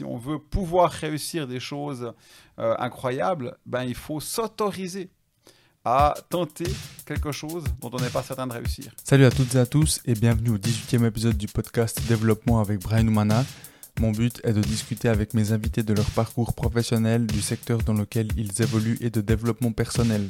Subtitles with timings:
[0.00, 2.14] si on veut pouvoir réussir des choses
[2.58, 5.10] euh, incroyables, ben, il faut s'autoriser
[5.84, 6.64] à tenter
[7.04, 8.94] quelque chose dont on n'est pas certain de réussir.
[9.04, 12.80] Salut à toutes et à tous et bienvenue au 18e épisode du podcast Développement avec
[12.80, 13.44] Brian Oumana.
[14.00, 17.92] Mon but est de discuter avec mes invités de leur parcours professionnel, du secteur dans
[17.92, 20.26] lequel ils évoluent et de développement personnel.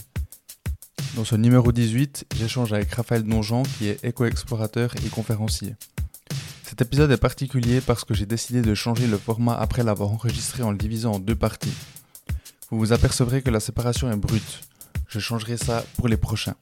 [1.15, 5.77] Dans ce numéro 18, j'échange avec Raphaël Donjean qui est éco-explorateur et conférencier.
[6.81, 10.63] Cet épisode est particulier parce que j'ai décidé de changer le format après l'avoir enregistré
[10.63, 11.75] en le divisant en deux parties.
[12.71, 14.63] Vous vous apercevrez que la séparation est brute.
[15.07, 16.55] Je changerai ça pour les prochains.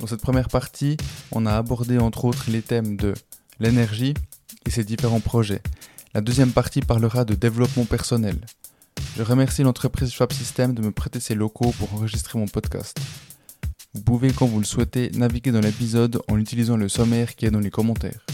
[0.00, 0.96] Dans cette première partie,
[1.32, 3.12] on a abordé entre autres les thèmes de
[3.60, 4.14] l'énergie
[4.64, 5.60] et ses différents projets.
[6.14, 8.38] La deuxième partie parlera de développement personnel.
[9.18, 12.98] Je remercie l'entreprise Schwab System de me prêter ses locaux pour enregistrer mon podcast.
[13.92, 17.50] Vous pouvez, quand vous le souhaitez, naviguer dans l'épisode en utilisant le sommaire qui est
[17.50, 18.24] dans les commentaires.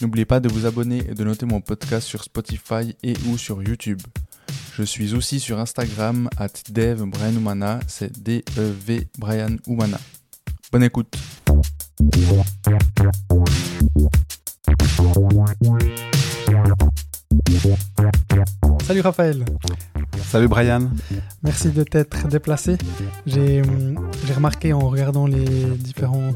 [0.00, 3.62] N'oubliez pas de vous abonner et de noter mon podcast sur Spotify et ou sur
[3.62, 4.00] YouTube.
[4.74, 7.04] Je suis aussi sur Instagram at Dev
[7.86, 10.00] c'est D-E-V Brian Oumana.
[10.72, 11.14] Bonne écoute.
[18.86, 19.44] Salut Raphaël.
[20.22, 20.88] Salut Brian.
[21.42, 22.78] Merci de t'être déplacé.
[23.26, 23.60] J'ai
[24.34, 25.44] remarqué en regardant les
[25.76, 26.32] différents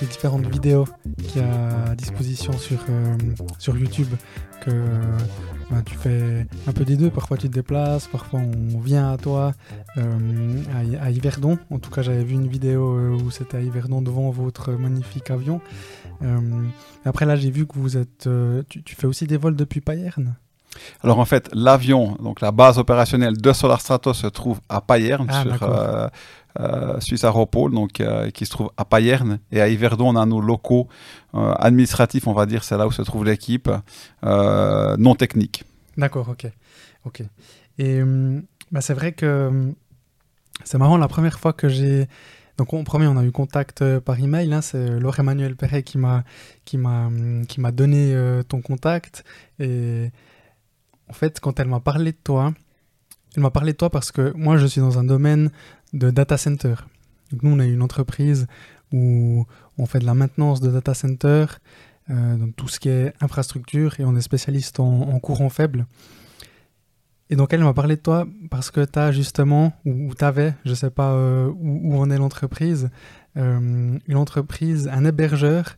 [0.00, 0.86] les différentes vidéos
[1.28, 3.16] qu'il y a à disposition sur, euh,
[3.58, 4.08] sur YouTube
[4.60, 4.70] que
[5.70, 7.10] ben, tu fais un peu des deux.
[7.10, 9.52] Parfois tu te déplaces, parfois on vient à toi
[9.96, 10.62] euh,
[11.00, 11.58] à, Yverdon.
[11.70, 15.30] En tout cas, j'avais vu une vidéo euh, où c'était à Yverdon devant votre magnifique
[15.30, 15.60] avion.
[17.04, 18.28] après là, j'ai vu que vous êtes,
[18.68, 20.34] tu, tu, fais aussi des vols depuis Payerne.
[21.02, 25.26] Alors en fait, l'avion, donc la base opérationnelle de Solar Stratos se trouve à Payerne,
[25.30, 26.08] ah, sur euh,
[27.00, 29.38] Suisse Aéropole, donc euh, qui se trouve à Payerne.
[29.52, 30.88] Et à Yverdon, on a nos locaux
[31.32, 33.70] administratifs, on va dire, c'est là où se trouve l'équipe,
[34.22, 35.64] non technique.
[35.98, 36.50] D'accord, ok.
[37.04, 37.22] ok.
[37.78, 38.00] Et
[38.72, 39.74] bah, c'est vrai que
[40.64, 42.08] c'est marrant, la première fois que j'ai...
[42.56, 44.50] Donc, on, premier, on a eu contact par email.
[44.54, 46.24] Hein, c'est Laure Emmanuel Perret qui m'a
[46.64, 48.18] qui m'a hum, qui m'a donné
[48.48, 49.24] ton contact
[49.58, 50.10] et
[51.08, 52.52] en fait, quand elle m'a parlé de toi,
[53.36, 55.50] elle m'a parlé de toi parce que moi, je suis dans un domaine
[55.92, 56.74] de data center.
[57.42, 58.46] Nous, on a une entreprise
[58.92, 59.46] où
[59.78, 61.46] on fait de la maintenance de data center,
[62.10, 65.86] euh, donc tout ce qui est infrastructure, et on est spécialiste en, courant faible.
[67.28, 70.54] Et donc, elle m'a parlé de toi parce que tu as justement, ou tu avais,
[70.64, 72.90] je ne sais pas euh, où, en est l'entreprise,
[73.36, 75.76] euh, une entreprise, un hébergeur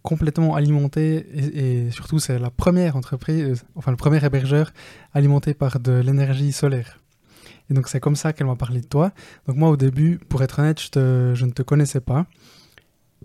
[0.00, 4.72] complètement alimenté et, surtout c'est la première entreprise, enfin le premier hébergeur
[5.12, 7.03] alimenté par de l'énergie solaire.
[7.70, 9.12] Et donc c'est comme ça qu'elle m'a parlé de toi.
[9.46, 12.26] Donc moi au début, pour être honnête, je, je ne te connaissais pas.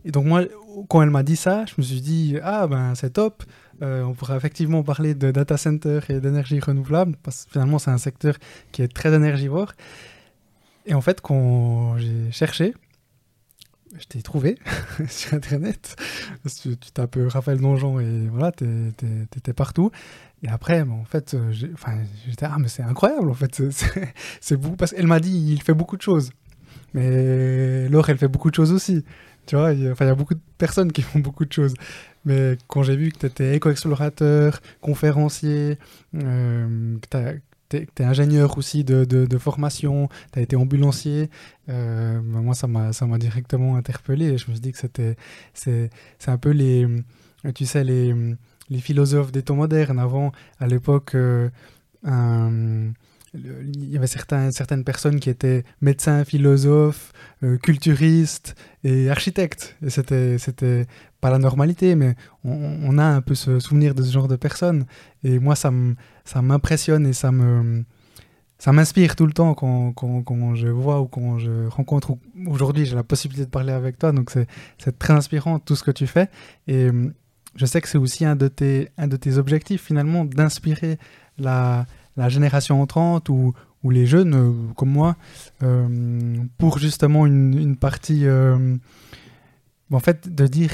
[0.06, 0.44] Et donc moi,
[0.88, 3.44] quand elle m'a dit ça, je me suis dit, ah ben c'est top,
[3.82, 7.92] euh, on pourrait effectivement parler de data center et d'énergie renouvelable, parce que finalement c'est
[7.92, 8.36] un secteur
[8.72, 9.74] qui est très énergivore.
[10.86, 12.74] Et en fait, quand j'ai cherché,
[13.98, 14.58] je t'ai trouvé
[15.08, 15.96] sur Internet.
[16.46, 19.92] Tu, tu tapes Raphaël Donjon et voilà, t'étais partout.
[20.44, 23.62] Et après, en fait, euh, j'étais ah, mais c'est incroyable, en fait.
[24.42, 26.32] C'est beaucoup parce qu'elle m'a dit, il fait beaucoup de choses.
[26.94, 29.04] Mais Laure, elle fait beaucoup de choses aussi.
[29.46, 31.52] Tu vois, il y, a, il y a beaucoup de personnes qui font beaucoup de
[31.52, 31.74] choses.
[32.26, 35.78] Mais quand j'ai vu que tu étais éco-explorateur, conférencier,
[36.16, 41.30] euh, que tu es, ingénieur aussi de, de, formation, tu as été ambulancier.
[41.70, 45.90] Euh, bah, moi, ça m'a directement interpellé je me suis dit que c'était
[46.28, 46.88] un peu les,
[47.56, 48.14] tu sais, les,
[48.70, 50.00] les philosophes des temps modernes.
[50.00, 51.50] Avant, à l'époque, euh,
[53.34, 57.14] il y avait certains, certaines personnes qui étaient médecins, philosophes,
[57.44, 59.76] euh, culturistes et architectes.
[59.86, 60.88] Et c'était, c'était
[61.22, 64.86] pas la normalité, mais on, a un peu ce souvenir de ce genre de personnes.
[65.24, 65.72] Et moi, ça,
[66.26, 67.84] ça m'impressionne et ça me
[68.58, 72.18] ça m'inspire tout le temps quand, quand, quand, je vois ou quand je rencontre.
[72.46, 75.92] Aujourd'hui, j'ai la possibilité de parler avec toi, donc c'est très inspirant tout ce que
[75.92, 76.30] tu fais.
[76.68, 76.90] Et
[77.56, 80.98] je sais que c'est aussi un de, tes, un de tes objectifs, finalement, d'inspirer
[81.38, 81.86] la,
[82.20, 85.16] la génération entrante ou, ou les jeunes euh, comme moi
[85.64, 88.76] euh, pour justement une, partie euh,
[89.92, 90.72] en fait de dire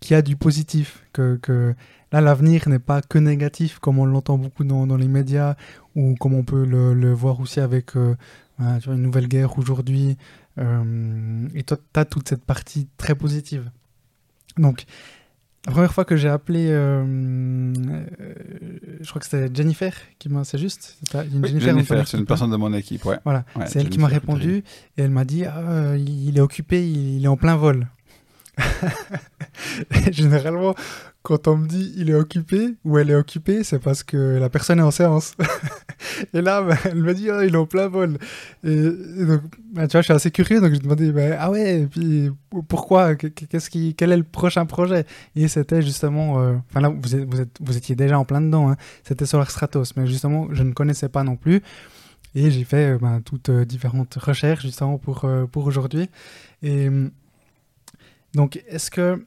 [0.00, 1.74] qu'il y a du positif que,
[2.12, 5.56] là l'avenir n'est pas que négatif comme on l'entend beaucoup dans, les médias
[5.96, 10.18] ou comme on peut le, le voir aussi avec une nouvelle guerre aujourd'hui
[10.58, 13.70] et toi tu as toute cette partie très positive.
[14.58, 14.84] Donc
[15.66, 18.04] la première fois que j'ai appelé, euh, euh,
[19.00, 20.98] je crois que c'était Jennifer qui m'a, c'est juste
[21.32, 23.18] Jennifer, c'est une personne de mon équipe, ouais.
[23.24, 24.62] Voilà, c'est elle qui m'a répondu
[24.98, 27.86] et elle m'a dit ah, il est occupé, il est en plein vol.
[30.10, 30.74] Généralement,
[31.24, 34.50] quand on me dit il est occupé ou elle est occupée, c'est parce que la
[34.50, 35.34] personne est en séance.
[36.34, 38.18] et là, bah, elle me dit, oh, il est en plein vol.
[38.62, 39.40] Et, donc,
[39.72, 42.30] bah, tu vois, je suis assez curieux, donc je demandais, bah, ah ouais, et puis
[42.68, 45.06] pourquoi Qu'est-ce qui, Quel est le prochain projet?
[45.34, 48.42] Et c'était justement, euh, enfin là, vous, êtes, vous, êtes, vous, étiez déjà en plein
[48.42, 48.76] dedans, hein.
[49.02, 51.62] c'était Solar Stratos, mais justement, je ne connaissais pas non plus.
[52.34, 56.10] Et j'ai fait euh, toutes euh, différentes recherches justement pour, pour aujourd'hui.
[56.62, 56.90] Et
[58.34, 59.24] donc, est-ce que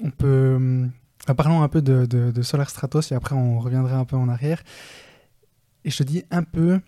[0.00, 0.86] on peut
[1.34, 4.62] parlons un peu de, Solar Stratos et après on reviendra un peu en arrière.
[5.84, 6.80] Et je te dis un peu,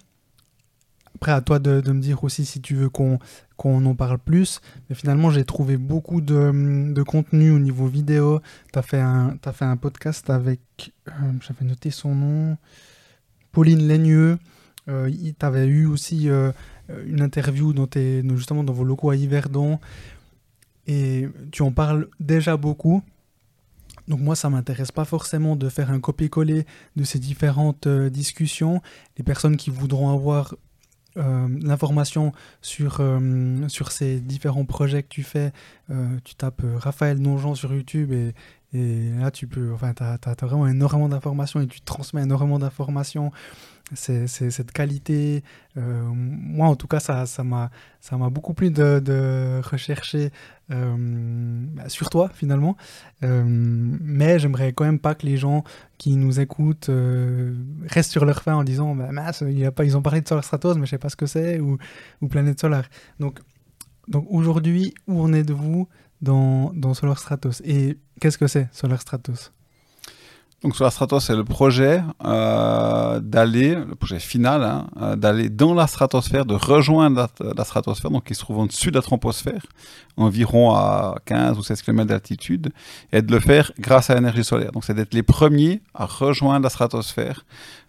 [1.14, 3.18] après à toi de, me dire aussi si tu veux qu'on
[3.62, 8.40] en parle plus, mais finalement j'ai trouvé beaucoup de, contenu au niveau vidéo.
[8.72, 10.60] Tu as, fait un, as fait un podcast avec,
[11.08, 12.56] euh, j'avais noté son nom,
[13.52, 14.38] Pauline Laigneux.
[14.88, 16.50] Euh, tu avais eu aussi euh,
[17.06, 19.78] une interview dans tes, justement dans vos locaux à Yverdon.
[20.86, 23.02] Et tu en parles déjà beaucoup.
[24.12, 26.66] Donc moi, ça m'intéresse pas forcément de faire un copier-coller
[26.96, 28.82] de ces différentes euh, discussions.
[29.16, 30.54] Les personnes qui voudront avoir
[31.16, 35.50] euh, l'information sur, euh, sur ces différents projets que tu fais,
[36.24, 38.34] tu tapes Raphaël Nonjean sur YouTube et,
[39.18, 43.32] là, tu peux, enfin, tu as, vraiment énormément d'informations et tu transmets énormément d'informations.
[43.94, 45.42] C'est cette qualité.
[45.76, 50.30] Euh, moi, en tout cas, ça m'a ça m'a beaucoup plu de, rechercher
[50.70, 52.76] euh, bah, sur toi, finalement.
[53.22, 55.64] Euh, mais j'aimerais quand même pas que les gens
[55.98, 56.90] qui nous écoutent
[57.86, 59.10] restent sur leur fin en disant bah,
[59.48, 61.26] y a pas, ils ont parlé de Solar Stratos, mais je sais pas ce que
[61.26, 61.78] c'est, ou,
[62.20, 62.88] ou Planète Solaire.
[63.20, 63.40] Donc,
[64.08, 65.88] donc aujourd'hui, où en êtes-vous
[66.20, 67.62] dans, dans Solar Stratos?
[67.64, 69.52] Et qu'est-ce que c'est Solar Stratos?
[70.62, 75.74] Donc Solar Stratos, c'est le projet euh, d'aller, le projet final, hein, euh, d'aller dans
[75.74, 79.62] la stratosphère, de rejoindre la, stratosphère, donc qui se trouve en dessus de la troposphère,
[80.16, 82.72] environ à 15 ou 16 km d'altitude,
[83.12, 84.70] et de le faire grâce à l'énergie solaire.
[84.70, 87.44] Donc c'est d'être les premiers à rejoindre la stratosphère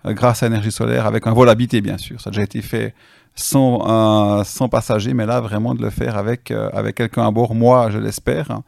[0.07, 2.19] euh, grâce à l'énergie solaire, avec un vol habité bien sûr.
[2.21, 2.95] Ça a déjà été fait
[3.35, 7.89] sans, sans passagers, mais là vraiment de le faire avec, avec quelqu'un à bord, moi
[7.89, 8.61] je l'espère.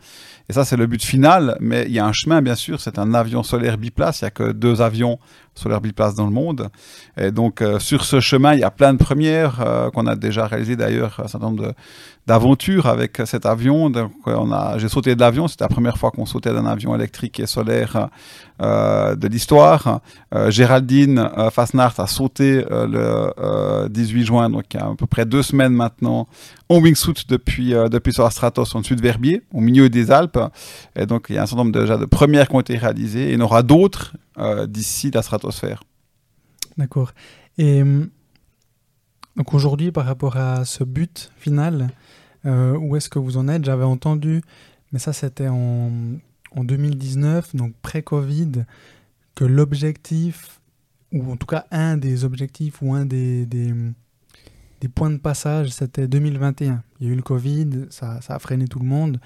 [0.50, 1.58] Et ça, c'est le but final.
[1.60, 2.80] Mais il y a un chemin, bien sûr.
[2.80, 4.22] C'est un avion solaire biplace.
[4.22, 5.20] Il n'y a que deux avions
[5.56, 6.70] solaires biplace dans le monde.
[7.18, 10.16] Et donc, euh, sur ce chemin, il y a plein de premières euh, qu'on a
[10.16, 11.74] déjà réalisées d'ailleurs, un certain nombre
[12.28, 13.90] d'aventures avec cet avion.
[13.90, 15.48] Donc, on a, j'ai sauté de l'avion.
[15.48, 18.10] C'était la première fois qu'on sautait d'un avion électrique et solaire
[18.62, 20.02] euh, de l'histoire.
[20.50, 25.44] Géraldine Fasnart a sauté le 18 juin, donc il y a à peu près deux
[25.44, 26.28] semaines maintenant,
[26.68, 30.40] en wingsuit depuis, depuis Solar Stratos en de Verbier, au milieu des Alpes.
[30.96, 33.30] Et donc, il y a un certain nombre déjà de premières qui ont été réalisées.
[33.30, 34.14] Et il y en aura d'autres
[34.68, 35.84] d'ici la stratosphère.
[36.78, 37.14] D'accord.
[37.58, 38.10] Et hum,
[39.36, 41.90] donc aujourd'hui, par rapport à ce but final,
[42.46, 43.66] euh, où est-ce que vous en êtes?
[43.66, 44.42] J'avais entendu,
[44.92, 45.92] mais ça c'était en,
[46.52, 48.66] en 2019, donc pré-Covid,
[49.36, 50.62] que l'objectif,
[51.12, 53.74] ou en tout cas un des objectifs ou un des, des,
[54.80, 56.82] des points de passage, c'était 2021.
[57.00, 59.20] Il y a eu le Covid, ça, ça, a freiné tout le monde.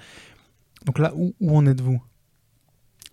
[0.86, 2.00] Donc là, où, où en êtes-vous?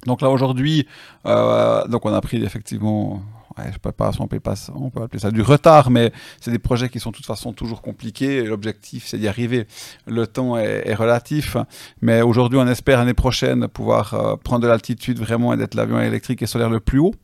[0.05, 0.87] Donc là aujourd'hui,
[1.25, 3.21] euh, donc on a pris effectivement,
[3.57, 6.59] je sais pas, on peut, pas, on peut appeler ça du retard, mais c'est des
[6.59, 8.43] projets qui sont de toute façon toujours compliqués.
[8.43, 9.65] L'objectif c'est d'y arriver.
[10.05, 11.57] Le temps est, relatif,
[12.01, 15.99] mais aujourd'hui on espère l'année prochaine pouvoir euh, prendre de l'altitude vraiment et d'être l'avion
[15.99, 17.15] électrique et solaire le plus haut.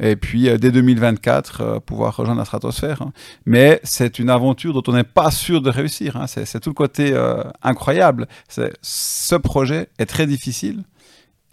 [0.00, 3.02] Et puis euh, dès 2024 pouvoir rejoindre la stratosphère.
[3.44, 6.16] Mais c'est une aventure dont on n'est pas sûr de réussir.
[6.16, 6.26] Hein.
[6.26, 7.14] C'est tout le côté
[7.62, 8.28] incroyable.
[8.48, 10.84] Ce projet est très difficile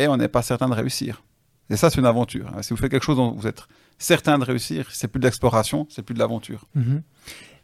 [0.08, 1.24] on n'est pas certain de réussir.
[1.70, 2.52] Et ça, c'est une aventure.
[2.62, 3.64] Si vous faites quelque chose dont vous êtes
[3.98, 6.68] certain de réussir, c'est plus de l'exploration, c'est plus de l'aventure.
[6.76, 7.02] Mhm.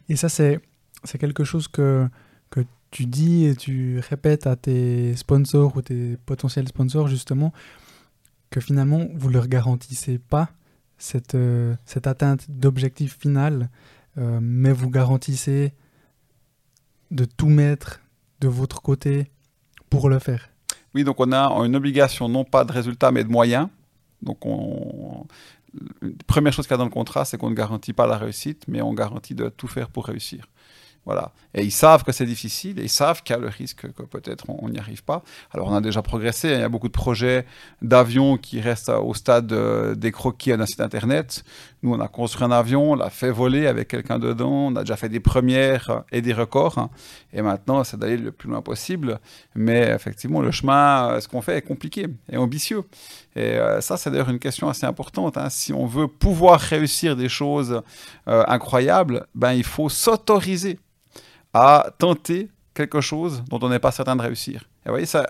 [0.10, 0.62] Et ça, c'est
[1.20, 2.08] quelque chose que,
[2.90, 7.52] tu dis et tu répètes à tes sponsors ou tes potentiels sponsors, justement,
[8.50, 10.50] que finalement, vous ne leur garantissez pas
[10.98, 11.76] cette, euh,
[12.06, 13.70] atteinte d'objectif final,
[14.18, 15.74] euh, mais vous garantissez
[17.12, 18.00] de tout mettre
[18.40, 19.30] de votre côté
[19.90, 20.50] pour le faire.
[20.98, 23.68] Oui, donc on a une obligation non pas de résultat mais de moyens.
[24.24, 24.40] Donc
[26.26, 28.64] première chose qu'il y a dans le contrat, c'est qu'on ne garantit pas la réussite,
[28.68, 30.48] mais on garantit de tout faire pour réussir.
[31.06, 31.34] Voilà.
[31.54, 34.02] Et ils savent que c'est difficile, et ils savent qu'il y a le risque que
[34.02, 35.22] peut-être on n'y arrive pas.
[35.52, 37.46] Alors on a déjà progressé, il y a beaucoup de projets
[37.84, 39.54] d'avions qui restent au stade
[39.94, 41.44] des croquis à un site internet.
[41.92, 44.98] On a construit un avion, on l'a fait voler avec quelqu'un dedans, on a déjà
[44.98, 46.90] fait des premières et des records.
[47.34, 49.20] Et maintenant, c'est d'aller le plus loin possible.
[49.56, 52.84] Mais effectivement, le chemin, ce qu'on fait est compliqué et ambitieux.
[53.36, 55.38] Et euh, ça, c'est d'ailleurs une question assez importante.
[55.38, 55.50] Hein.
[55.50, 57.82] Si on veut pouvoir réussir des choses
[58.28, 60.80] euh, incroyables, ben, il faut s'autoriser
[61.54, 64.70] à tenter quelque chose dont on n'est pas certain de réussir.
[64.86, 65.28] Et vous voyez, ça,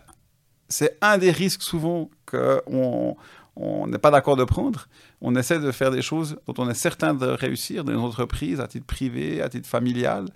[0.70, 3.16] c'est un des risques souvent qu'on
[3.60, 4.88] on n'est pas d'accord de prendre.
[5.20, 8.60] On essaie de faire des choses dont on est certain de réussir dans une entreprise,
[8.60, 10.28] à titre privé, à titre familial,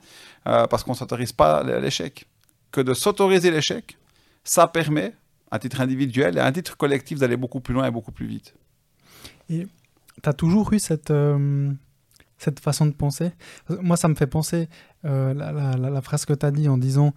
[0.47, 2.27] euh, parce qu'on ne s'autorise pas à l'échec.
[2.71, 3.97] Que de s'autoriser l'échec,
[4.43, 5.13] ça permet,
[5.51, 8.55] à titre individuel et à titre collectif, d'aller beaucoup plus loin et beaucoup plus vite.
[9.49, 9.67] Et
[10.23, 11.71] tu as toujours eu cette, euh,
[12.37, 13.31] cette façon de penser?
[13.69, 14.67] Moi, ça me fait penser
[15.05, 17.13] euh, la, la, phrase que tu as dit en disant,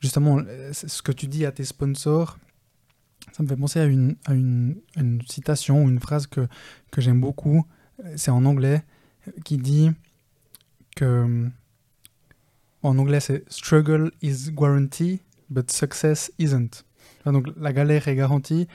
[0.00, 0.40] justement,
[0.72, 2.38] ce que tu dis à tes sponsors,
[3.32, 6.48] ça me fait penser à une, à une, une citation une phrase que,
[6.90, 7.64] que j'aime beaucoup.
[8.16, 8.82] C'est en anglais
[9.44, 9.90] qui dit
[10.94, 11.48] que
[12.82, 15.20] en anglais c'est struggle is guaranteed
[15.50, 16.84] but success isn't.
[17.24, 18.68] Donc la galère est garantie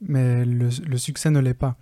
[0.00, 1.76] mais le, le succès ne l'est pas.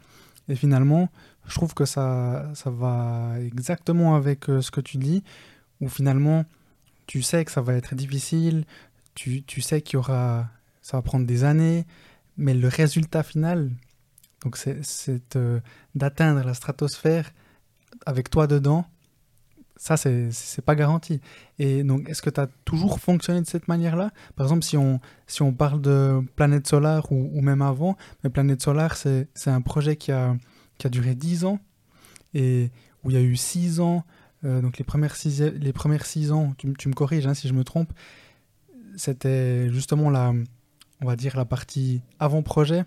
[0.49, 1.09] Et finalement,
[1.47, 5.23] je trouve que ça, ça va exactement avec euh, ce que tu dis,
[5.81, 6.45] où finalement
[7.07, 8.65] tu sais que ça va être difficile,
[9.15, 10.49] tu, tu sais qu'il y aura,
[10.91, 11.87] ça va prendre des années,
[12.37, 13.71] mais le résultat final,
[14.43, 15.61] donc c'est euh,
[15.95, 17.31] d'atteindre la stratosphère
[18.07, 18.85] avec toi dedans,
[19.77, 21.21] ça, c'est pas garanti.
[21.59, 24.11] Et donc, est-ce que tu as toujours fonctionné de cette manière-là?
[24.35, 28.61] Par exemple, si on, si on parle de Planète Solaire ou, même avant, mais Planète
[28.61, 30.37] Solaire, c'est un projet qui a,
[30.77, 31.61] qui a duré 10 ans
[32.35, 32.71] et
[33.05, 34.05] où il y a eu 6 ans.
[34.45, 37.47] Euh, donc, les premières 6 les premières six ans, tu, tu me corriges hein, si
[37.47, 37.93] je me trompe,
[38.97, 40.35] c'était justement la,
[41.01, 42.85] on va dire, la partie avant-projet,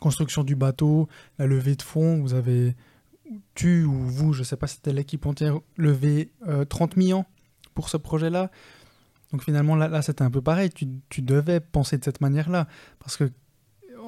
[0.00, 1.08] construction du bateau,
[1.38, 2.20] la levée de fonds.
[2.20, 2.74] Vous avez,
[3.54, 6.32] tu ou vous, je ne sais pas si c'était l'équipe entière, levé
[6.68, 7.24] 30 euh, millions
[7.74, 8.50] pour ce projet-là.
[9.32, 10.70] Donc finalement, là, là c'était un peu pareil.
[10.70, 12.66] Tu, tu, devais penser de cette manière-là.
[12.98, 13.30] Parce que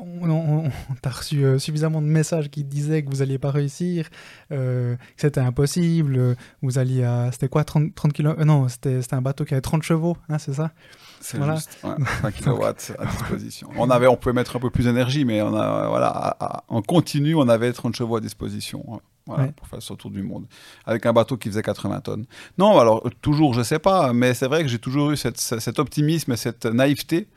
[0.03, 0.71] on,
[1.03, 4.09] t'a reçu euh, suffisamment de messages qui disaient que vous n'alliez pas réussir,
[4.51, 7.31] euh, que c'était impossible, vous alliez à...
[7.33, 10.55] C'était quoi 30, 30 km Non, c'était un bateau qui avait 30 chevaux, hein, c'est
[10.55, 10.73] ça?
[11.21, 12.73] C'est juste, 20 kW à
[13.07, 13.69] disposition.
[13.77, 17.35] On, avait, on pouvait mettre un peu plus d'énergie, mais on a, voilà, en continu,
[17.35, 18.85] on avait 30 chevaux à disposition.
[18.93, 20.47] Hein, voilà, pour faire ce tour du monde.
[20.87, 22.27] Avec un bateau qui faisait 80 tonnes.
[22.59, 25.79] Non, alors, toujours, je sais pas, mais c'est vrai que j'ai toujours eu cette, cet
[25.79, 27.29] optimisme et cette naïveté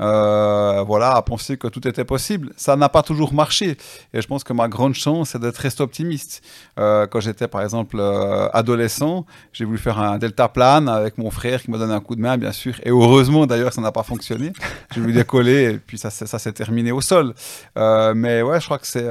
[0.00, 2.52] euh, voilà, à penser que tout était possible.
[2.56, 3.76] Ça n'a pas toujours marché.
[4.12, 6.42] Et je pense que ma grande chance, c'est d'être très optimiste.
[6.78, 11.30] Euh, quand j'étais, par exemple, euh, adolescent, j'ai voulu faire un delta plane avec mon
[11.30, 12.74] frère qui m'a donné un coup de main, bien sûr.
[12.84, 14.52] Et heureusement, d'ailleurs, ça n'a pas fonctionné.
[14.94, 17.34] J'ai voulu décoller et puis ça, ça s'est terminé au sol.
[17.76, 19.08] mais ouais, je crois que c'est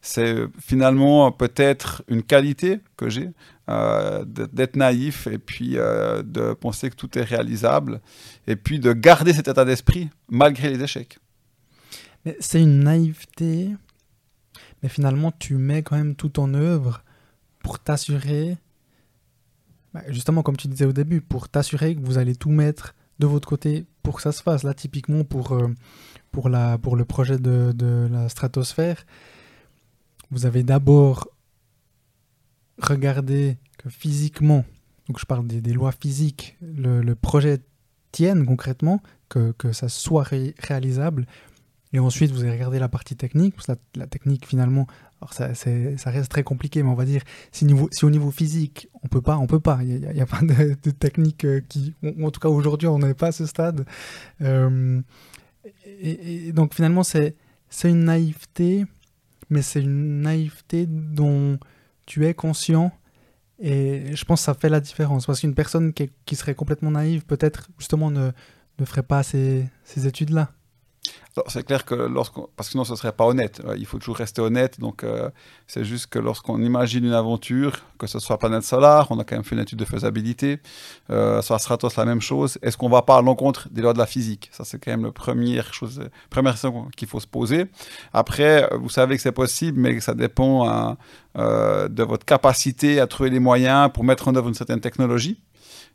[0.00, 3.30] c'est finalement peut-être une qualité que j'ai.
[4.26, 8.00] d'être naïf et puis de penser que tout est réalisable
[8.46, 11.18] et puis de garder cet état d'esprit malgré les échecs.
[12.38, 13.70] C'est une naïveté,
[14.82, 17.02] mais finalement tu mets quand même tout en œuvre
[17.60, 18.58] pour t'assurer,
[19.94, 23.26] bah, justement comme tu disais au début, pour t'assurer que vous allez tout mettre de
[23.26, 24.64] votre côté pour que ça se fasse.
[24.64, 25.68] Là typiquement pour, euh,
[26.30, 29.06] pour, la, pour le projet de, de la stratosphère,
[30.30, 31.28] vous avez d'abord
[32.82, 34.64] regardé que physiquement,
[35.08, 37.58] donc je parle des, lois physiques, le, projet
[38.12, 40.24] tienne concrètement, que, que ça soit
[40.58, 41.26] réalisable.
[41.92, 44.86] Et ensuite, vous allez regarder la partie technique, parce que la, technique, finalement,
[45.32, 48.88] ça, ça, reste très compliqué, mais on va dire, si, niveau, si au niveau physique,
[49.02, 49.80] on peut pas, on peut pas.
[49.82, 53.28] Il n'y a, pas de, technique euh, qui, en tout cas aujourd'hui, on n'est pas
[53.28, 53.84] à ce stade.
[54.40, 55.00] Euh,
[55.84, 57.34] et, donc finalement, c'est
[57.84, 58.84] une naïveté,
[59.50, 61.58] mais c'est une naïveté dont
[62.06, 62.92] tu es conscient
[63.60, 65.26] et je pense que ça fait la différence.
[65.26, 68.30] Parce qu'une personne qui, qui, serait complètement naïve, peut-être justement ne,
[68.78, 70.50] ne ferait pas ces, ces études-là.
[71.46, 73.62] C'est clair que lorsqu'on, parce que sinon ce serait pas honnête.
[73.78, 74.80] Il faut toujours rester honnête.
[74.80, 75.30] Donc euh,
[75.66, 79.36] c'est juste que lorsqu'on imagine une aventure, que ce soit planète solaire, on a quand
[79.36, 80.58] même fait une étude de faisabilité.
[81.10, 82.58] Euh, soit Stratos la même chose.
[82.62, 84.48] Est-ce qu'on va pas à l'encontre des lois de la physique?
[84.52, 87.66] Ça c'est quand même la première chose, première question qu'il faut se poser.
[88.12, 90.96] Après, vous savez que c'est possible, mais que ça dépend hein,
[91.38, 95.40] euh, de votre capacité à trouver les moyens pour mettre en œuvre une certaine technologie.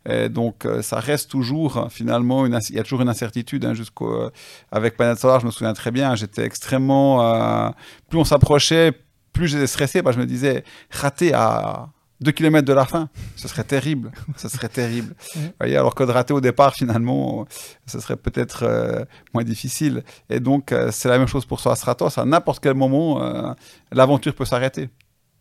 [0.07, 3.65] Et donc, euh, ça reste toujours, finalement, une, il y a toujours une incertitude.
[3.65, 4.31] Hein, jusqu'au, euh,
[4.71, 7.23] avec Planète Solar, je me souviens très bien, j'étais extrêmement.
[7.23, 7.69] Euh,
[8.09, 8.93] plus on s'approchait,
[9.33, 10.01] plus j'étais stressé.
[10.01, 11.89] Bah, je me disais, rater à
[12.21, 14.11] 2 km de la fin, ce serait terrible.
[14.37, 15.15] ce serait terrible.
[15.59, 17.47] voyez, alors que de rater au départ, finalement,
[17.87, 20.03] ce serait peut-être moins difficile.
[20.29, 22.17] Et donc, c'est la même chose pour soi Stratos.
[22.19, 23.55] À n'importe quel moment,
[23.91, 24.89] l'aventure peut s'arrêter.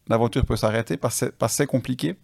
[0.09, 2.17] L'aventure peut s'arrêter parce que c'est compliqué.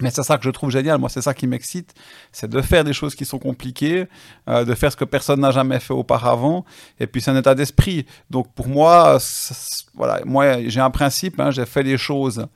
[0.00, 0.98] Mais c'est ça que je trouve génial.
[0.98, 1.94] Moi, c'est ça qui m'excite.
[2.32, 4.06] C'est de faire des choses qui sont compliquées,
[4.48, 6.64] euh, de faire ce que personne n'a jamais fait auparavant.
[7.00, 8.06] Et puis, c'est un état d'esprit.
[8.28, 9.18] Donc, pour moi,
[9.94, 11.40] voilà, moi, j'ai un principe.
[11.40, 12.46] Hein, j'ai fait les choses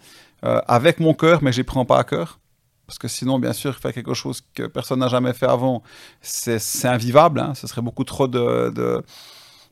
[0.44, 2.40] euh, avec mon cœur, mais je les prends pas à cœur.
[2.86, 5.82] parce que sinon, bien sûr, faire quelque chose que personne n'a jamais fait avant,
[6.20, 7.40] c'est invivable.
[7.40, 7.54] Hein.
[7.54, 9.02] Ce serait beaucoup trop de,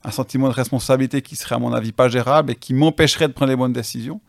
[0.09, 3.35] un sentiment de responsabilité qui serait, à mon avis, pas gérable et qui m'empêcherait de
[3.35, 4.21] prendre les bonnes décisions.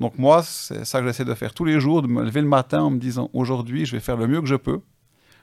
[0.00, 2.48] Donc moi, c'est ça que j'essaie de faire tous les jours, de me lever le
[2.48, 4.80] matin en me disant, aujourd'hui, je vais faire le mieux que je peux,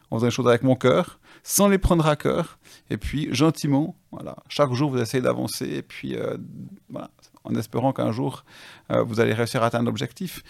[0.09, 2.57] en faisant les choses avec mon cœur, sans les prendre à cœur,
[2.89, 6.37] et puis gentiment, voilà, chaque jour, vous essayez d'avancer, et puis euh,
[7.43, 8.45] en espérant qu'un jour,
[8.91, 10.43] euh, vous allez réussir à atteindre l'objectif.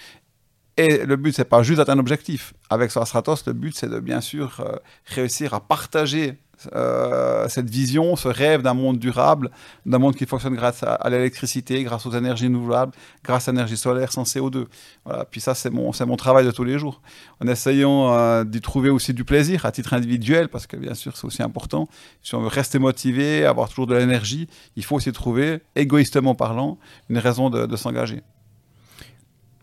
[0.78, 2.54] Et le but, c'est pas juste d'atteindre un objectif.
[2.70, 6.40] Avec Stratos, le but, c'est de bien sûr euh, réussir à partager
[6.74, 9.52] euh, cette vision, ce rêve d'un monde durable,
[9.86, 12.94] d'un monde qui fonctionne grâce à, l'électricité, grâce aux énergies renouvelables,
[13.24, 14.66] grâce à l'énergie solaire sans CO2.
[15.06, 15.26] Voilà.
[15.26, 17.02] Puis ça, c'est mon, mon travail de tous les jours.
[17.42, 21.18] En essayant euh, d'y trouver aussi du plaisir à titre individuel, parce que bien sûr,
[21.18, 21.88] c'est aussi important.
[22.22, 26.78] Si on veut rester motivé, avoir toujours de l'énergie, il faut aussi trouver, égoïstement parlant,
[27.10, 28.22] une raison de, de s'engager.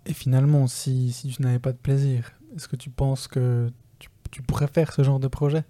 [0.07, 4.09] Et finalement, si, si tu n'avais pas de plaisir, est-ce que tu penses que tu,
[4.31, 5.65] tu pourrais faire ce genre de projet?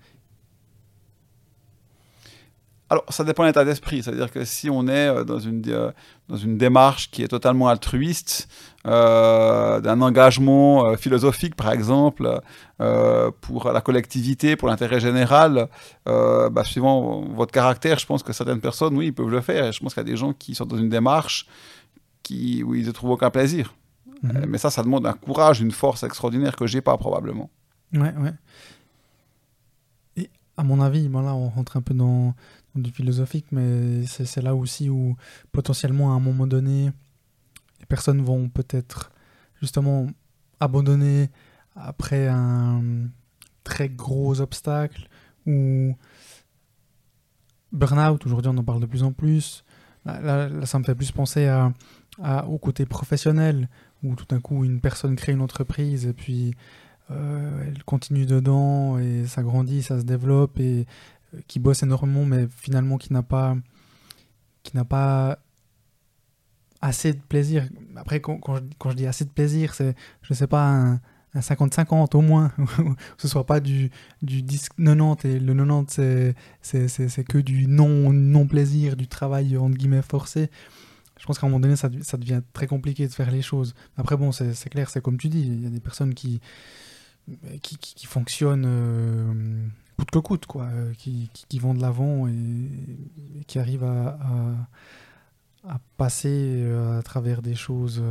[2.91, 4.03] Alors, ça dépend de l'état d'esprit.
[4.03, 5.93] C'est-à-dire que si on est euh, dans une, euh,
[6.29, 8.49] dans une démarche qui est totalement altruiste,
[8.85, 12.41] euh, d'un engagement philosophique, par exemple,
[13.41, 15.69] pour la collectivité, pour l'intérêt général,
[16.07, 19.67] bah, suivant votre caractère, je pense que certaines personnes, oui, ils peuvent le faire.
[19.67, 21.47] Et je pense qu'il y a des gens qui sont dans une démarche
[22.23, 23.75] qui, où ils ne trouvent aucun plaisir.
[24.23, 24.47] Mhm.
[24.49, 27.51] Mais ça, ça demande un courage, une force extraordinaire que j'ai pas probablement.
[27.93, 28.33] Ouais, ouais.
[30.17, 32.35] Et à mon avis, bon là, on rentre un peu dans,
[32.75, 35.17] du philosophique, mais c'est là aussi où
[35.53, 36.91] potentiellement à un moment donné,
[37.81, 39.11] les personnes vont peut-être
[39.61, 40.07] justement
[40.61, 41.31] abandonner
[41.75, 42.83] après un
[43.65, 45.09] très gros obstacle
[45.47, 45.97] ou
[47.73, 48.25] burn-out.
[48.27, 49.65] Aujourd'hui, on en parle de plus en plus.
[50.05, 51.73] Là, ça me fait plus penser à,
[52.47, 53.69] au côté professionnel
[54.03, 56.55] où tout d'un coup une personne crée une entreprise et puis
[57.11, 60.87] euh, elle continue dedans et ça grandit, ça se développe et
[61.47, 63.57] qui bosse énormément mais finalement qui n'a pas
[64.63, 65.39] qui n'a pas
[66.81, 67.69] assez de plaisir.
[67.97, 71.01] Après quand, quand, je, dis assez de plaisir, c'est je sais pas un,
[71.35, 77.39] 50-50 au moins, que ce soit pas du, du 10-90 et le 90 c'est que
[77.39, 80.51] du non, non plaisir, du travail entre guillemets forcé
[81.21, 83.75] je pense qu'à un moment donné, ça, devient très compliqué de faire les choses.
[83.99, 86.41] Après, bon, c'est clair, c'est comme tu dis, il y a des personnes qui,
[87.61, 89.67] qui, qui, fonctionnent euh,
[90.01, 94.57] coûte que coûte, quoi, euh, qui, vont de l'avant et, qui arrivent à,
[95.99, 98.03] passer euh, à travers des choses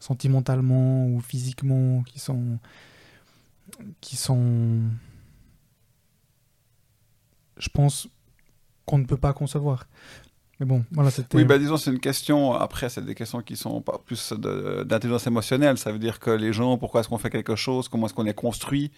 [0.00, 2.58] sentimentalement ou physiquement qui sont
[4.00, 4.80] qui sont
[7.58, 8.08] je pense
[8.86, 9.86] qu'on ne peut pas concevoir
[10.64, 12.52] bon, voilà, Oui, bah, disons, c'est une question.
[12.54, 14.32] Après, c'est des questions qui sont pas plus
[14.84, 15.78] d'intelligence émotionnelle.
[15.78, 17.88] Ça veut dire que les gens, pourquoi est-ce qu'on fait quelque chose?
[17.88, 18.90] Comment est-ce qu'on est construit?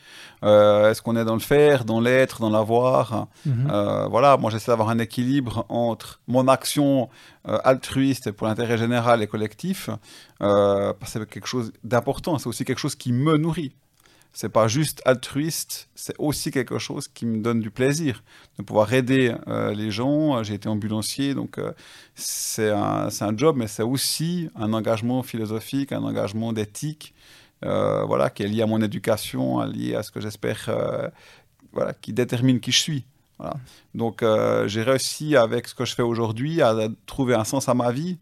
[0.44, 3.28] Euh, Est-ce qu'on est dans le faire, dans l'être, dans l'avoir?
[3.46, 3.68] Mhm.
[3.70, 7.08] euh, Voilà, moi, j'essaie d'avoir un équilibre entre mon action
[7.48, 9.90] euh, altruiste pour l'intérêt général et collectif.
[10.38, 12.38] parce que c'est quelque chose d'important.
[12.38, 13.74] C'est aussi quelque chose qui me nourrit
[14.34, 18.24] c'est pas juste altruiste, c'est aussi quelque chose qui me donne du plaisir
[18.58, 20.42] de pouvoir aider euh, les gens.
[20.42, 21.72] J'ai été ambulancier, donc euh,
[22.16, 27.14] c'est un, un, job, mais c'est aussi un engagement philosophique, un engagement d'éthique,
[27.64, 30.68] euh, voilà, qui est lié à mon éducation, lié à ce que j'espère,
[31.72, 33.04] voilà, qui détermine qui je suis.
[33.94, 34.24] Donc
[34.66, 38.18] j'ai réussi avec ce que je fais aujourd'hui à trouver un sens à ma vie.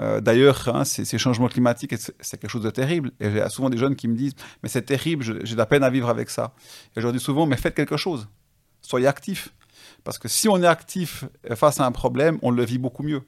[0.00, 3.12] Euh, d'ailleurs, hein, ces, changements climatiques, c'est quelque chose de terrible.
[3.20, 5.82] Et j'ai souvent des jeunes qui me disent, mais c'est terrible, j'ai de la peine
[5.82, 6.54] à vivre avec ça.
[6.96, 8.28] Et je leur dis souvent, mais faites quelque chose.
[8.82, 9.54] Soyez actifs.
[10.04, 11.24] Parce que si on est actif
[11.54, 13.22] face à un problème, on le vit beaucoup mieux.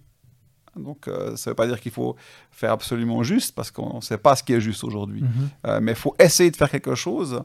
[0.83, 2.17] Donc, euh, ça ne veut pas dire qu'il faut
[2.51, 5.23] faire absolument juste, parce qu'on ne sait pas ce qui est juste aujourd'hui.
[5.23, 5.49] Mhm.
[5.67, 7.43] Euh, mais il faut essayer de faire quelque chose.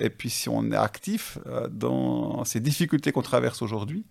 [0.00, 1.38] et puis, si on est actif
[1.70, 4.04] dans ces difficultés qu'on traverse aujourd'hui,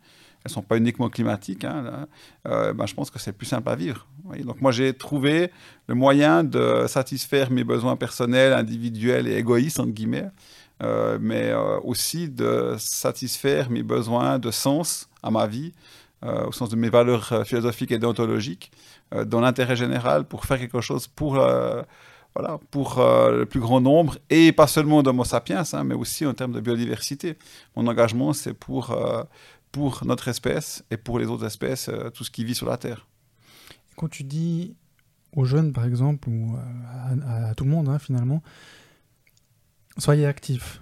[0.45, 2.07] elles sont pas uniquement climatiques, hein,
[2.47, 4.07] euh, ben, je pense que c'est plus simple à vivre.
[4.43, 5.51] Donc moi j'ai trouvé
[5.87, 10.29] le moyen de satisfaire mes besoins personnels, individuels et égoïstes, entre guillemets,
[10.83, 15.73] euh, mais euh, aussi de satisfaire mes besoins de sens à ma vie,
[16.47, 18.71] au sens de mes valeurs philosophiques et déontologiques,
[19.25, 24.51] dans l'intérêt général, pour faire quelque chose pour voilà, pour le plus grand nombre, et
[24.51, 27.37] pas seulement d'Homo sapiens, hein, mais aussi en termes de biodiversité.
[27.75, 28.95] Mon engagement, c'est pour
[29.75, 32.77] pour notre espèce et pour les autres espèces, euh, tout ce qui vit sur la
[32.77, 33.09] Terre.
[33.97, 34.73] Quand tu dis
[35.33, 36.55] aux jeunes, par exemple, ou
[37.27, 38.41] à, tout le monde, hein, finalement,
[39.97, 40.81] soyez actifs,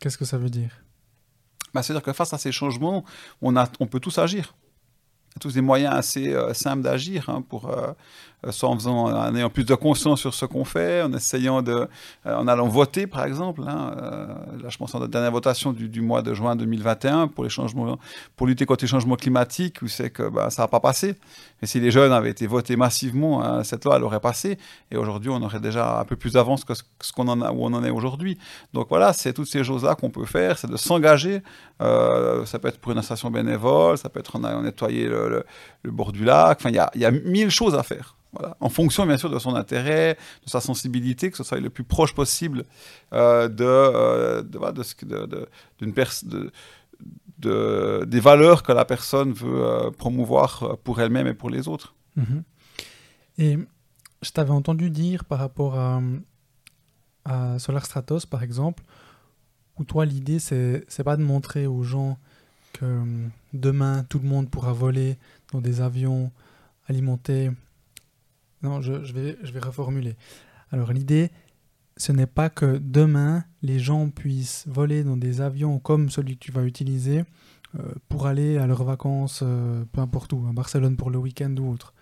[0.00, 0.82] qu'est-ce que ça veut dire?
[1.74, 3.04] Bah, C'est-à-dire que face à ces changements,
[3.42, 4.54] on, a, peut tous agir.
[5.40, 7.92] tous des moyens assez simples d'agir hein, pour euh,
[8.48, 11.88] soit en, en ayant plus de conscience sur ce qu'on fait, en essayant de,
[12.26, 13.62] euh, en allant voter par exemple.
[13.66, 14.26] Hein, euh,
[14.62, 17.98] là, je pense à la dernière votation du, mois de juin 2021 pour les changements,
[18.36, 21.16] pour lutter contre les changements climatiques, où c'est que bah, ça n'a pas passé.
[21.62, 24.58] Et si les jeunes avaient été votés massivement, hein, cette loi elle aurait passé.
[24.90, 27.64] Et aujourd'hui, on aurait déjà un peu plus d'avance que ce qu'on en a, où
[27.64, 28.38] on en est aujourd'hui.
[28.72, 31.42] Donc voilà, c'est toutes ces choses-là qu'on peut faire, c'est de s'engager.
[31.82, 35.44] Euh, ça peut être pour une association bénévole, ça peut être en nettoyer le,
[35.84, 36.58] bord du lac.
[36.60, 38.16] Enfin, il y a mille choses à faire.
[38.60, 41.82] En fonction, bien sûr, de son intérêt, de sa sensibilité, que ce soit le plus
[41.82, 42.64] proche possible
[43.12, 44.42] euh, euh,
[48.04, 51.94] des valeurs que la personne veut euh, promouvoir pour elle-même et pour les autres.
[52.14, 52.44] Mhm.
[53.38, 53.58] Et
[54.22, 56.00] je t'avais entendu dire par rapport à,
[57.24, 58.84] à Solar Stratos, par exemple,
[59.76, 62.16] où toi, l'idée, c'est, c'est pas de montrer aux gens
[62.74, 63.02] que
[63.52, 65.16] demain, tout le monde pourra voler
[65.52, 66.30] dans des avions
[66.86, 67.50] alimentés
[68.62, 70.16] non, je, vais, je vais reformuler.
[70.70, 71.30] Alors l'idée,
[71.96, 76.44] ce n'est pas que demain, les gens puissent voler dans des avions comme celui que
[76.44, 77.24] tu vas utiliser
[77.78, 81.54] euh, pour aller à leurs vacances, euh, peu importe où, à Barcelone pour le week-end
[81.58, 81.94] ou autre.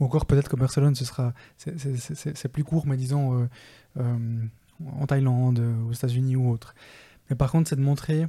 [0.00, 3.48] Ou encore peut-être que Barcelone, ce sera, c'est plus court, mais disons
[3.96, 4.46] euh,
[4.84, 6.74] en Thaïlande, aux États-Unis ou autre.
[7.28, 8.26] Mais par contre, c'est de montrer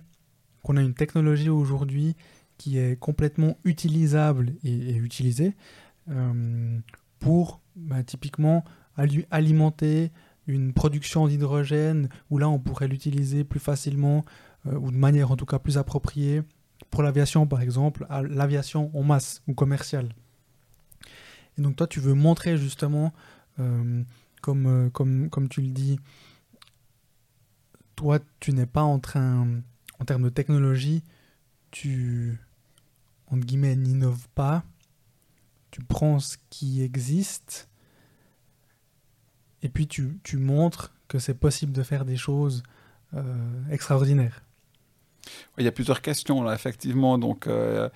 [0.64, 2.16] qu'on a une technologie aujourd'hui
[2.58, 5.56] qui est complètement utilisable et utilisée
[7.20, 8.64] pour bah, typiquement
[9.32, 10.12] alimenter
[10.48, 14.26] une production d'hydrogène où là on pourrait l'utiliser plus facilement
[14.66, 16.42] euh, ou de manière en tout cas plus appropriée
[16.90, 20.10] pour l'aviation par exemple, l'aviation en masse ou commerciale.
[21.58, 23.14] Et donc toi tu veux montrer justement,
[23.60, 24.04] euh,
[24.42, 26.00] comme, euh, comme, comme tu le dis,
[27.96, 29.48] toi tu n'es pas en train,
[30.00, 31.04] en termes de technologie,
[31.72, 32.40] tu,
[33.28, 34.64] entre guillemets, n'innoves pas,
[35.72, 37.69] tu prends ce qui existe
[39.64, 42.64] et puis tu, tu montres que c'est possible de faire des choses
[43.16, 43.22] euh,
[43.72, 44.44] extraordinaires.
[45.58, 47.18] Il y a plusieurs questions là, effectivement.
[47.18, 47.90] Donc, euh,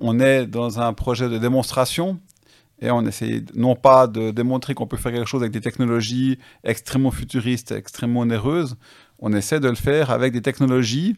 [0.00, 2.20] on est dans un projet de démonstration
[2.80, 6.38] et on essaie non pas de démontrer qu'on peut faire quelque chose avec des technologies
[6.64, 8.76] extrêmement futuristes, extrêmement onéreuses.
[9.18, 11.16] On essaie de le faire avec des technologies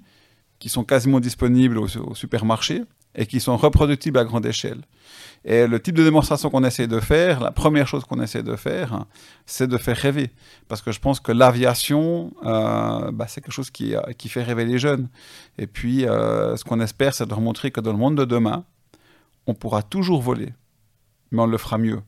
[0.59, 2.85] qui sont quasiment disponibles au, au supermarché
[3.15, 4.83] et qui sont reproductibles à grande échelle.
[5.45, 8.55] Et le type de démonstration qu'on essaie de faire, la première chose qu'on essaie de
[8.57, 9.07] faire,
[9.47, 10.31] c'est de faire rêver.
[10.69, 14.43] Parce que je pense que l'aviation, euh, bah, c'est quelque chose qui, euh, qui, fait
[14.43, 15.09] rêver les jeunes.
[15.59, 18.25] Et puis, euh, ce qu'on espère, c'est de leur montrer que dans le monde de
[18.25, 18.65] demain,
[19.47, 20.53] on pourra toujours voler,
[21.31, 22.03] mais on le fera mieux.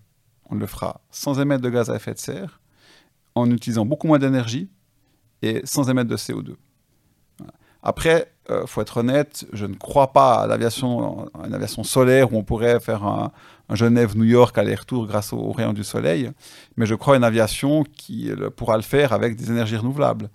[0.50, 2.60] On le fera sans émettre de gaz à effet de serre,
[3.34, 4.68] en utilisant beaucoup moins d'énergie
[5.40, 6.54] et sans émettre de CO2.
[7.82, 12.38] Après, euh, faut être honnête, je ne crois pas à l'aviation, une aviation solaire où
[12.38, 13.32] on pourrait faire un,
[13.70, 16.30] Genève-New York aller-retour grâce aux rayons du soleil,
[16.76, 20.28] mais je crois à une aviation qui pourra le faire avec des énergies renouvelables,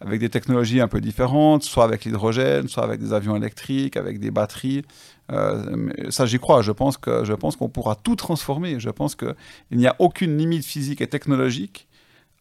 [0.00, 4.18] avec des technologies un peu différentes, soit avec l'hydrogène, soit avec des avions électriques, avec
[4.18, 4.82] des batteries.
[5.30, 6.62] Euh, ça, j'y crois.
[6.62, 8.80] Je pense que je pense qu'on pourra tout transformer.
[8.80, 9.34] Je pense qu'il
[9.72, 11.86] n'y a aucune limite physique et technologique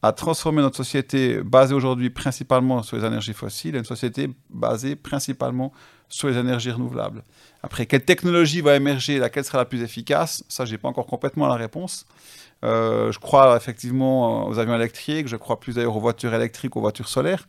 [0.01, 4.95] à transformer notre société basée aujourd'hui principalement sur les énergies fossiles à une société basée
[4.95, 5.73] principalement
[6.07, 7.23] sur les énergies renouvelables.
[7.62, 10.43] Après, quelle technologie va émerger, laquelle sera la plus efficace?
[10.47, 12.05] Ça, je n'ai pas encore complètement la réponse.
[12.63, 16.81] Euh, je crois effectivement aux avions électriques, je crois plus d'ailleurs aux voitures électriques, aux
[16.81, 17.47] voitures solaires.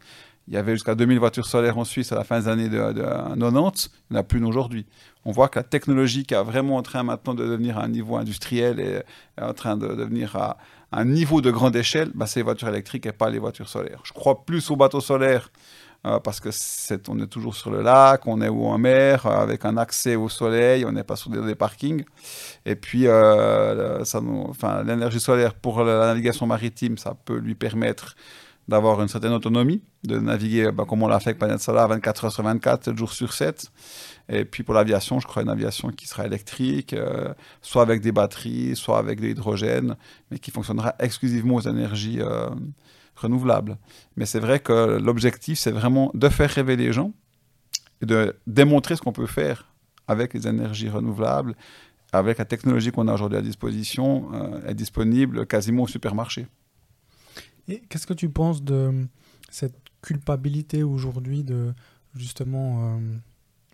[0.48, 2.78] Il y avait jusqu'à 2000 voitures solaires en Suisse à la fin des années de,
[2.78, 4.86] 90, il n'y en a plus aujourd'hui.
[5.24, 7.88] On voit que la technologie qui est vraiment en train maintenant de devenir à un
[7.88, 9.02] niveau industriel et
[9.40, 10.56] en train de devenir à,
[10.92, 14.00] un niveau de grande échelle, bah, c'est les voitures électriques et pas les voitures solaires.
[14.05, 15.50] Je crois plus aux bateaux solaires
[16.07, 19.26] euh, parce que c'est, on est toujours sur le lac, on est ou en mer,
[19.26, 22.05] euh, avec un accès au soleil, on n'est pas sur des, parkings.
[22.64, 24.03] Et puis, euh,
[24.48, 28.16] enfin, l'énergie solaire pour la navigation maritime, ça peut lui permettre
[28.66, 32.24] d'avoir une certaine autonomie, de naviguer bah, comme on l'a fait avec Planète Solar 24
[32.24, 33.70] heures sur 24, 7 jours sur 7.
[34.33, 38.12] Et puis pour l'aviation, je crois une aviation qui sera électrique, euh, soit avec des
[38.12, 39.97] batteries, soit avec de l'hydrogène,
[40.31, 42.49] mais qui fonctionnera exclusivement aux énergies euh,
[43.16, 43.77] renouvelables.
[44.16, 47.12] Mais c'est vrai que l'objectif, c'est vraiment de faire rêver les gens
[48.03, 49.73] et de démontrer ce qu'on peut faire
[50.07, 51.57] avec les énergies renouvelables,
[52.12, 56.47] avec la technologie qu'on a aujourd'hui à disposition, euh, est disponible quasiment au supermarché.
[57.66, 59.09] Et qu'est-ce que tu penses de
[59.51, 61.75] cette culpabilité aujourd'hui de
[62.14, 63.01] justement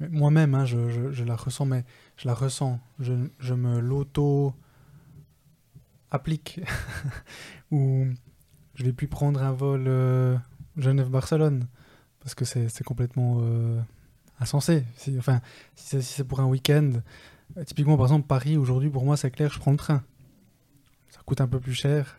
[0.01, 1.85] moi-même, hein, je, la ressens, mais
[2.17, 2.79] je la ressens.
[2.99, 3.13] Je,
[3.55, 6.61] me l'auto-applique.
[7.71, 8.07] Ou
[8.75, 10.37] je vais plus prendre un vol euh,
[10.77, 11.67] Genève-Barcelone.
[12.21, 13.81] Parce que c'est complètement euh,
[14.41, 14.85] insensé.
[15.17, 15.41] enfin,
[15.77, 16.95] si c'est pour un week-end,
[17.67, 20.03] typiquement, par exemple, Paris, aujourd'hui, pour moi, c'est clair, je prends le train.
[21.11, 22.19] Ça coûte un peu plus cher.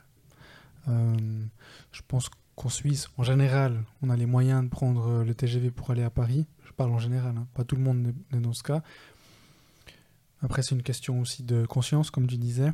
[0.88, 5.92] je pense qu'en Suisse, en général, on a les moyens de prendre le TGV pour
[5.92, 6.48] aller à Paris.
[6.68, 7.48] Je parle en général, hein.
[7.54, 8.82] pas tout le monde n'est dans ce cas.
[10.44, 12.74] Après, c'est une question aussi de conscience, comme tu disais.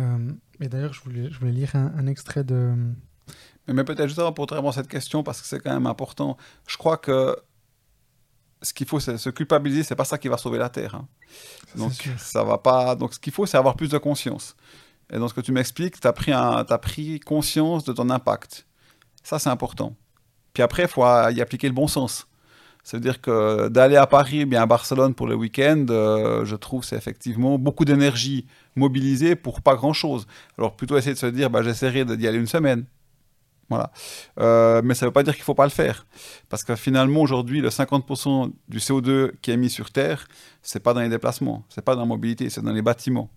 [0.00, 2.74] Euh, et d'ailleurs, je voulais, je voulais lire un, extrait de.
[3.68, 5.86] Mais, peut-être juste avant pour te répondre à cette question, parce que c'est quand même
[5.86, 6.36] important.
[6.66, 7.36] Je crois que
[8.60, 10.96] ce qu'il faut, c'est se culpabiliser, c'est pas ça qui va sauver la Terre.
[10.96, 11.08] Hein.
[11.76, 12.96] Donc, ça va pas.
[12.96, 14.56] Donc, ce qu'il faut, c'est avoir plus de conscience.
[15.12, 18.66] Et dans ce que tu m'expliques, tu as, pris as pris conscience de ton impact.
[19.22, 19.94] Ça, c'est important.
[20.52, 22.26] Puis après, il faut y appliquer le bon sens.
[22.84, 26.56] Ça veut dire que d'aller à Paris, bien à Barcelone pour le week-end, euh, je
[26.56, 30.26] trouve c'est effectivement beaucoup d'énergie mobilisée pour pas grand-chose.
[30.58, 32.84] Alors plutôt essayer de se dire, bah, j'essaierai d'y aller une semaine.
[33.68, 33.92] Voilà.
[34.40, 36.06] Euh, mais ça ne veut pas dire qu'il ne faut pas le faire.
[36.48, 40.26] Parce que finalement, aujourd'hui, le 50% du CO2 qui est mis sur Terre,
[40.62, 42.82] ce n'est pas dans les déplacements, ce n'est pas dans la mobilité, c'est dans les
[42.82, 43.30] bâtiments.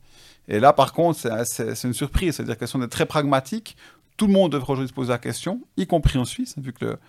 [0.48, 2.36] Et là, par contre, c'est une surprise.
[2.36, 3.78] C'est-à-dire que si on est très pragmatique,
[4.18, 6.86] tout le monde devrait aujourd'hui se poser la question, y compris en Suisse, vu que
[6.86, 7.00] le,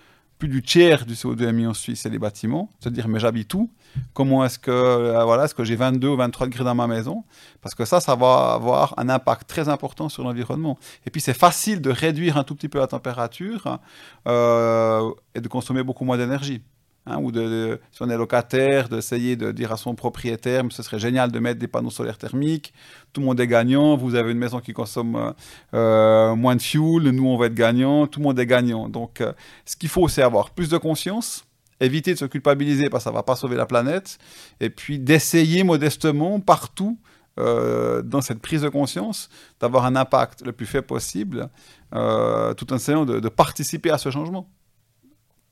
[0.49, 2.71] du tiers du CO2 émis en Suisse, c'est les bâtiments.
[2.81, 3.71] Se dire, mais j'habite où?
[4.13, 7.25] Comment est-ce que, euh, voilà, est-ce que j'ai 22 ou 23 degrés dans ma maison?
[7.63, 10.79] Parce que ça, ça va avoir un impact très important sur l'environnement.
[11.07, 13.79] Et puis, c'est facile de réduire un tout petit peu la température
[14.27, 16.63] euh, et de consommer beaucoup moins d'énergie.
[17.07, 20.99] Hein, ou de, si on est locataire, d'essayer de dire à son propriétaire, ce serait
[20.99, 22.73] génial de mettre des panneaux solaires thermiques,
[23.13, 25.33] tout le monde est gagnant, vous avez une maison qui consomme euh,
[25.75, 28.89] euh, moins de fuel, nous on va être gagnant, tout le monde est gagnant.
[28.89, 29.35] Donc euh,
[29.67, 31.45] ce qu'il faut c'est avoir plus de conscience,
[31.79, 34.17] éviter de se culpabiliser parce que ça ne va pas sauver la planète,
[34.61, 36.99] et puis d'essayer modestement partout
[37.37, 41.49] dans cette prise de conscience, d'avoir un impact le plus faible possible,
[41.91, 44.49] tout en essayant de participer à ce changement.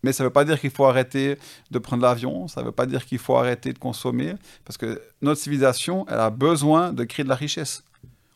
[0.03, 1.39] Mais ça ne veut pas dire qu'il faut arrêter
[1.71, 4.35] de prendre l'avion, ça ne veut pas dire qu'il faut arrêter de consommer,
[4.65, 7.85] parce que notre civilisation, elle a besoin de créer de la richesse.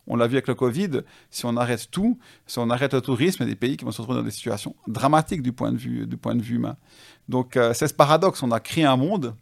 [0.06, 3.42] On l'a vu avec le Covid, si on arrête tout, si on arrête le tourisme,
[3.42, 5.72] il y a des pays qui vont se retrouver dans des situations dramatiques du point
[5.72, 6.76] de vue, du point de vue humain.
[7.28, 9.34] Donc euh, c'est ce paradoxe, on a créé un monde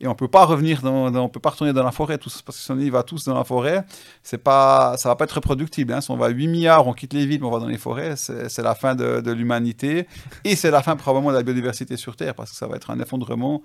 [0.00, 2.52] et on peut pas revenir dans, on peut pas retourner dans la forêt parce que
[2.52, 3.84] si on y va tous dans la forêt
[4.22, 6.00] c'est pas ça va pas être reproductible hein.
[6.00, 8.16] si on va à 8 milliards on quitte les villes on va dans les forêts
[8.16, 10.06] c'est la fin de, l'humanité.
[10.44, 12.90] Et c'est la fin probablement de la biodiversité sur terre parce que ça va être
[12.90, 13.62] un effondrement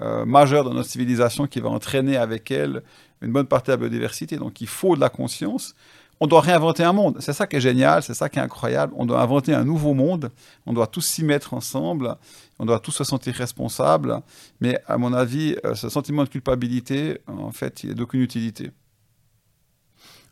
[0.00, 2.82] euh, majeur dans notre civilisation qui va entraîner avec elle
[3.20, 4.36] une bonne partie de la biodiversité.
[4.36, 5.74] Donc il faut de la conscience
[6.20, 7.18] on doit réinventer un monde.
[7.20, 8.92] C'est ça qui est génial, c'est ça qui est incroyable.
[8.96, 10.30] On doit inventer un nouveau monde.
[10.66, 12.16] On doit tous s'y mettre ensemble.
[12.58, 14.20] On doit tous se sentir responsables.
[14.60, 18.70] Mais à mon avis, euh, ce sentiment de culpabilité, en fait, il est d'aucune utilité.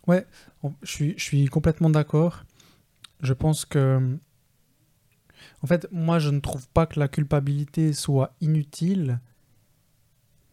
[0.06, 0.26] Ouais,
[0.82, 2.44] je suis complètement d'accord.
[3.20, 4.18] Je pense que.
[5.62, 9.20] En fait, moi, je ne trouve pas que la culpabilité soit inutile.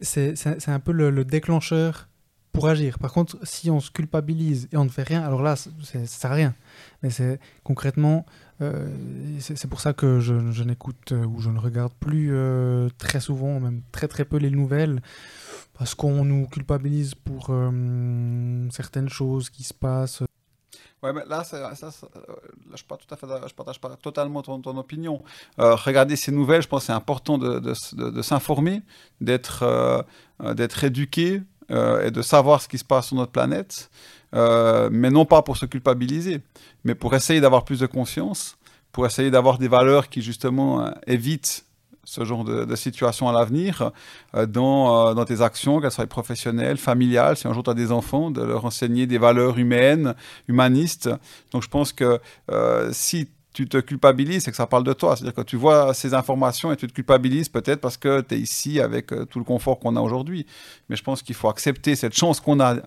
[0.01, 2.07] C'est un peu le déclencheur
[2.53, 2.99] pour agir.
[2.99, 6.05] Par contre, si on se culpabilise et on ne fait rien, alors là, ça ne
[6.05, 6.55] sert à rien.
[7.01, 8.25] Mais c'est concrètement,
[8.61, 8.87] euh,
[9.39, 13.59] c'est pour ça que je, n'écoute euh, ou je ne regarde plus euh, très souvent,
[13.59, 15.01] même très très peu les nouvelles,
[15.77, 17.47] parce qu'on nous culpabilise pour
[18.71, 20.21] certaines choses qui se passent.
[21.01, 21.57] Ouais, mais là, je
[22.77, 25.23] je partage pas totalement ton, opinion.
[25.57, 27.73] regarder ces nouvelles, je pense que c'est important de,
[28.21, 28.83] s'informer,
[29.19, 30.05] d'être
[30.55, 31.41] d'être éduqué, euh,
[31.73, 33.89] et de savoir ce qui se passe sur notre planète,
[34.33, 36.41] euh, mais non pas pour se culpabiliser,
[36.83, 38.57] mais pour essayer d'avoir plus de conscience,
[38.91, 41.65] pour essayer d'avoir des valeurs qui justement euh, évitent
[42.05, 43.91] ce genre de, situation à l'avenir
[44.33, 48.29] dans, dans, tes actions, qu'elles soient professionnelles, familiales, si un jour tu as des enfants,
[48.29, 50.13] de leur enseigner des valeurs humaines,
[50.49, 51.09] humanistes.
[51.53, 52.19] Donc je pense que
[52.91, 55.15] si tu te culpabilises, c'est que ça parle de toi.
[55.15, 58.39] C'est-à-dire que tu vois ces informations et tu te culpabilises peut-être parce que tu es
[58.39, 60.47] ici avec euh, tout le confort qu'on a aujourd'hui.
[60.89, 62.77] Mais je pense qu'il faut accepter cette chance qu'on a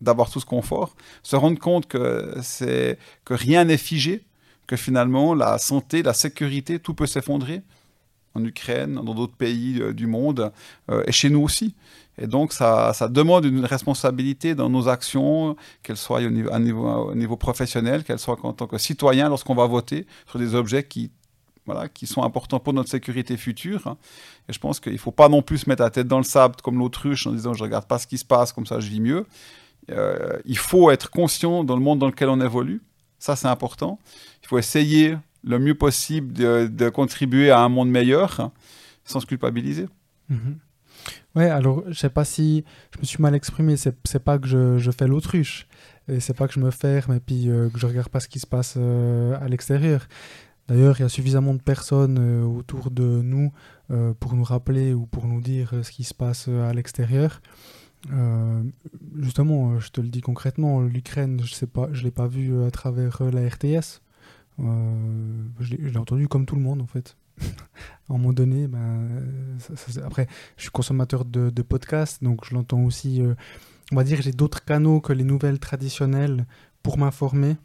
[0.00, 4.22] d'avoir tout ce confort, se rendre compte que, c'est, que rien n'est figé,
[4.66, 7.62] que finalement la santé, la sécurité, tout peut s'effondrer
[8.34, 10.52] en Ukraine, dans d'autres pays euh, du monde,
[10.90, 11.74] euh, et chez nous aussi.
[12.18, 17.14] Et donc, ça, demande une responsabilité dans nos actions, qu'elles soient au niveau, niveau, au
[17.14, 21.10] niveau professionnel, qu'elles soient en tant que citoyen lorsqu'on va voter sur des objets qui,
[21.66, 23.96] voilà, qui sont importants pour notre sécurité future.
[24.48, 26.24] Et je pense qu'il ne faut pas non plus se mettre la tête dans le
[26.24, 28.80] sable comme l'autruche en disant je ne regarde pas ce qui se passe, comme ça
[28.80, 29.26] je vis mieux.
[29.90, 32.80] Euh, il faut être conscient dans le monde dans lequel on évolue.
[33.18, 33.98] Ça, c'est important.
[34.42, 38.50] Il faut essayer le mieux possible de, contribuer à un monde meilleur
[39.04, 39.86] sans se culpabiliser.
[40.28, 40.58] Mhm.
[41.34, 42.64] Ouais, alors je sais pas si
[42.94, 45.66] je me suis mal exprimé, c'est pas que je, fais l'autruche,
[46.08, 48.28] et c'est pas que je me ferme et puis euh, que je regarde pas ce
[48.28, 50.06] qui se passe euh, à l'extérieur.
[50.68, 53.52] D'ailleurs, il y a suffisamment de personnes euh, autour de nous
[54.18, 57.42] pour nous rappeler ou pour nous dire ce qui se passe à l'extérieur.
[59.14, 62.70] justement, je te le dis concrètement, l'Ukraine, je sais pas, je l'ai pas vu à
[62.70, 64.00] travers la RTS.
[64.58, 67.14] je l'ai entendu comme tout le monde en fait.
[67.40, 69.08] à un moment donné, ben,
[70.04, 73.22] après, je suis consommateur de, podcasts, donc je l'entends aussi.
[73.92, 76.46] on va dire, j'ai d'autres canaux que les nouvelles traditionnelles
[76.82, 77.56] pour m'informer.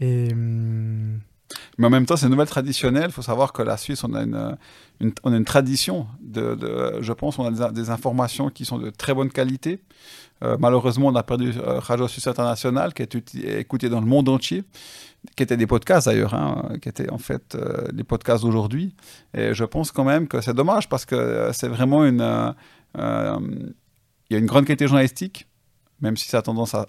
[0.00, 0.28] Et.
[0.32, 1.20] Hum,
[1.78, 3.06] mais en même temps, c'est une nouvelle traditionnelle.
[3.06, 4.56] Il faut savoir que la Suisse, on a une,
[5.22, 6.06] on a une tradition.
[6.34, 9.80] Je pense on a des, informations qui sont de très bonne qualité.
[10.42, 13.14] Euh, malheureusement, on a perdu euh, Radio Suisse International, qui est
[13.58, 14.64] écouté dans le monde entier,
[15.34, 18.94] qui était des podcasts d'ailleurs, hein, qui étaient en fait euh, les podcasts d'aujourd'hui.
[19.34, 22.54] Et je pense quand même que c'est dommage parce que c'est vraiment une.
[22.98, 25.46] Il y a une grande qualité journalistique
[26.00, 26.86] même si ça a tendance à,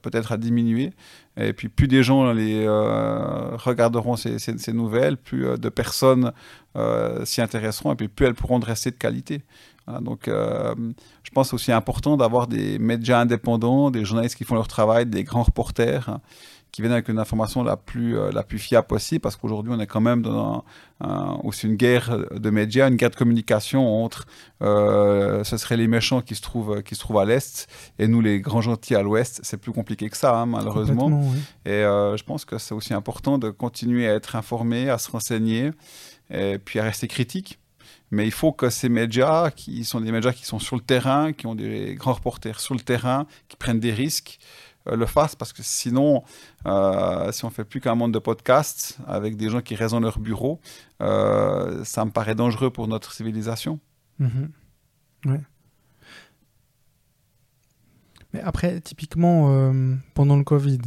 [0.00, 0.92] peut-être à diminuer.
[1.36, 6.32] Et puis plus des gens les, euh, regarderont ces, nouvelles, plus euh, de personnes
[6.76, 9.42] euh, s'y intéresseront, et puis plus elles pourront rester de qualité.
[10.00, 15.06] donc je pense aussi important d'avoir des médias indépendants, des journalistes qui font leur travail,
[15.06, 16.08] des grands reporters.
[16.08, 16.20] Hein,
[16.72, 19.80] qui viennent avec une information la plus, euh, la plus fiable possible, parce qu'aujourd'hui, on
[19.80, 20.64] est quand même dans
[21.44, 24.26] aussi une guerre de médias, une guerre de communication entre,
[24.62, 27.68] euh, ce seraient les méchants qui se trouvent, qui se trouvent à l'Est,
[28.00, 29.40] et nous, les grands gentils à l'Ouest.
[29.44, 31.32] C'est plus compliqué que ça, hein, malheureusement.
[31.64, 35.08] Et euh, je pense que c'est aussi important de continuer à être informé, à se
[35.10, 35.70] renseigner,
[36.30, 37.60] et puis à rester critique.
[38.10, 41.32] Mais il faut que ces médias, qui sont des médias qui sont sur le terrain,
[41.32, 44.38] qui ont des grands reporters sur le terrain, qui prennent des risques,
[44.96, 46.22] le fasse parce que sinon,
[46.66, 50.18] euh, si on fait plus qu'un monde de podcasts avec des gens qui raisonnent leur
[50.18, 50.60] bureau,
[51.02, 53.80] euh, ça me paraît dangereux pour notre civilisation.
[54.18, 54.50] Mhm.
[58.32, 59.72] Mais après, typiquement,
[60.14, 60.80] pendant le Covid,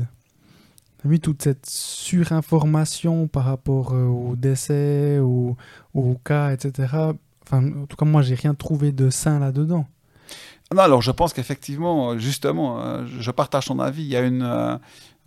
[1.03, 5.57] vu toute cette surinformation par rapport aux décès, aux,
[5.93, 7.13] aux, cas, etc.
[7.43, 9.87] Enfin, en tout cas, moi, j'ai rien trouvé de sain là-dedans.
[10.74, 14.04] Non, alors je pense qu'effectivement, justement, euh, je partage ton avis.
[14.04, 14.78] Il y a une, euh,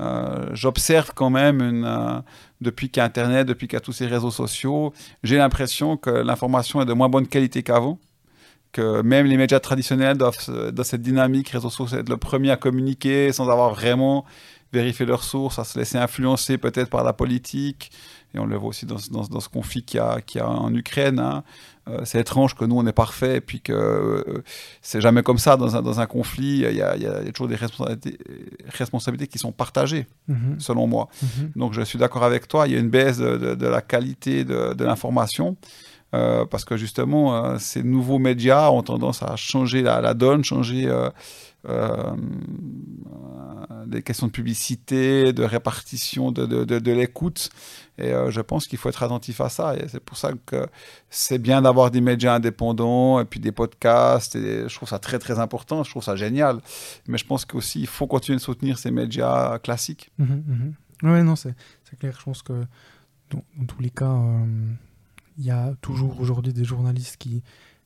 [0.00, 2.22] euh, j'observe quand même une,
[2.60, 6.86] depuis qu'Internet, depuis qu'il y a tous ces réseaux sociaux, j'ai l'impression que l'information est
[6.86, 7.98] de moins bonne qualité qu'avant.
[8.72, 12.56] Que même les médias traditionnels doivent, dans cette dynamique réseaux sociaux, être le premier à
[12.56, 14.24] communiquer sans avoir vraiment
[14.72, 17.92] vérifié leurs sources, à se laisser influencer peut-être par la politique.
[18.34, 21.20] Et on le voit aussi dans, ce conflit qu'il y, y, a en Ukraine.
[21.20, 21.44] Hein.
[21.88, 24.42] Euh, c'est étrange que nous, on est parfait et puis que euh,
[24.80, 26.64] c'est jamais comme ça dans un, dans un conflit.
[26.68, 28.18] Il y, a, il y, a, toujours des responsabilités,
[28.68, 30.56] responsabilités qui sont partagées, mhm.
[30.58, 31.08] selon moi.
[31.22, 31.52] Mhm.
[31.56, 32.66] Donc, je suis d'accord avec toi.
[32.66, 35.56] Il y a une baisse de, de, la qualité de, de l'information.
[36.14, 40.88] Euh, parce que justement, ces nouveaux médias ont tendance à changer la, la donne, changer
[43.86, 47.50] des questions de publicité, de répartition de, de, de, l'écoute.
[47.98, 49.76] Et euh, je pense qu'il faut être attentif à ça.
[49.76, 50.66] Et c'est pour ça que
[51.10, 54.36] c'est bien d'avoir des médias indépendants et puis des podcasts.
[54.36, 55.82] Et je trouve ça très, très important.
[55.84, 56.60] Je trouve ça génial.
[57.06, 60.10] Mais je pense qu'aussi, il faut continuer de soutenir ces médias classiques.
[60.18, 60.74] Mmh, mmh.
[61.02, 61.54] Oui, non, c'est
[61.98, 62.16] clair.
[62.18, 62.64] Je pense que
[63.30, 64.44] dans, tous les cas, euh,
[65.38, 67.42] il y a toujours aujourd'hui des journalistes qui,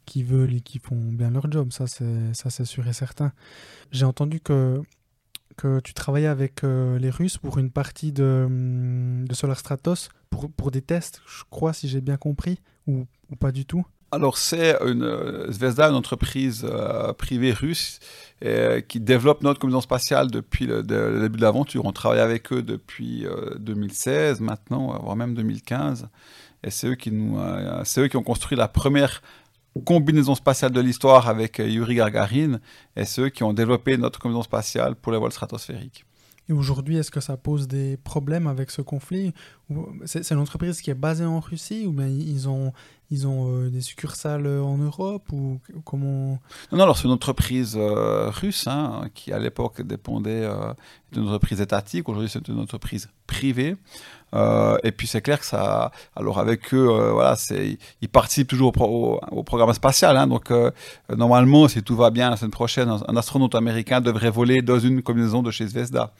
[0.08, 3.32] qui veulent et qui font bien leur job, ça c'est, sûr et certain.
[3.92, 4.80] J'ai entendu que,
[5.58, 10.08] que tu travaillais avec euh, les Russes pour une partie de, hum, de Solar Stratos,
[10.30, 13.84] pour, pour des tests, je crois, si j'ai bien compris, ou, ou pas du tout
[14.10, 18.00] alors, c'est une euh, Zvezda, une entreprise euh, privée russe
[18.88, 21.84] qui développe notre commission spatiale depuis le, début de l'aventure.
[21.84, 23.26] On travaille avec eux depuis
[23.58, 26.08] 2016 maintenant, voire même 2015.
[26.64, 27.38] Et c'est eux, qui nous,
[27.84, 29.20] c'est eux qui ont construit la première
[29.78, 32.60] combinaison spatiale de l'histoire avec euh, Yuri Gagarin
[32.96, 36.04] et ceux qui ont développé notre combinaison spatiale pour les vols stratosphériques.
[36.50, 39.34] Et aujourd'hui, est-ce que ça pose des problèmes avec ce conflit
[40.06, 42.72] C'est une entreprise qui est basée en Russie ou bien ils ont,
[43.10, 46.40] ils ont euh, des succursales en Europe ou comment?
[46.72, 50.48] Non, non alors c'est une entreprise euh, russe hein, qui à l'époque dépendait
[51.12, 52.08] d'une entreprise étatique.
[52.08, 53.76] Aujourd'hui, c'est une entreprise privée.
[54.34, 57.36] Euh, et puis c'est clair que ça, alors avec eux, euh, voilà,
[58.00, 60.16] ils participent toujours au, programme spatial.
[60.16, 60.70] Hein, donc euh,
[61.16, 65.02] normalement, si tout va bien la semaine prochaine, un, astronaute américain devrait voler dans une
[65.02, 66.12] combinaison de chez Zvezda.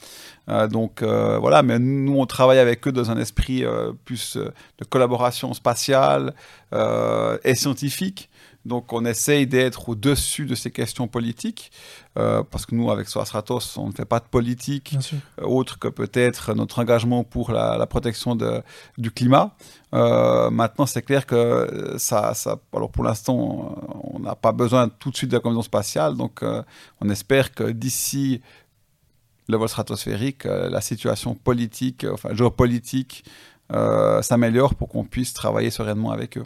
[0.71, 3.65] donc voilà, mais nous on travaille avec eux dans un esprit
[4.05, 6.35] plus de collaboration spatiale
[6.73, 8.31] et scientifique.
[8.69, 11.73] Donc on essaye d'être au-dessus de ces questions politiques,
[12.19, 14.95] euh, parce que nous, avec Soastratos, on ne fait pas de politique
[15.41, 18.63] euh, autre que peut-être notre engagement pour la, protection de,
[18.99, 19.55] du climat.
[19.95, 23.75] Euh, maintenant, c'est clair que ça, ça, alors pour l'instant,
[24.13, 26.45] on n'a pas besoin tout de suite de la commission spatiale, donc
[27.01, 28.43] on espère que d'ici
[29.49, 33.25] le vol stratosphérique, la situation politique, enfin géopolitique,
[34.21, 36.45] s'améliore pour qu'on puisse travailler sereinement avec eux.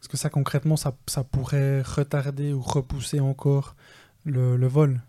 [0.00, 3.74] Est-ce que ça, concrètement, ça, ça, pourrait retarder ou repousser encore
[4.24, 5.00] le, vol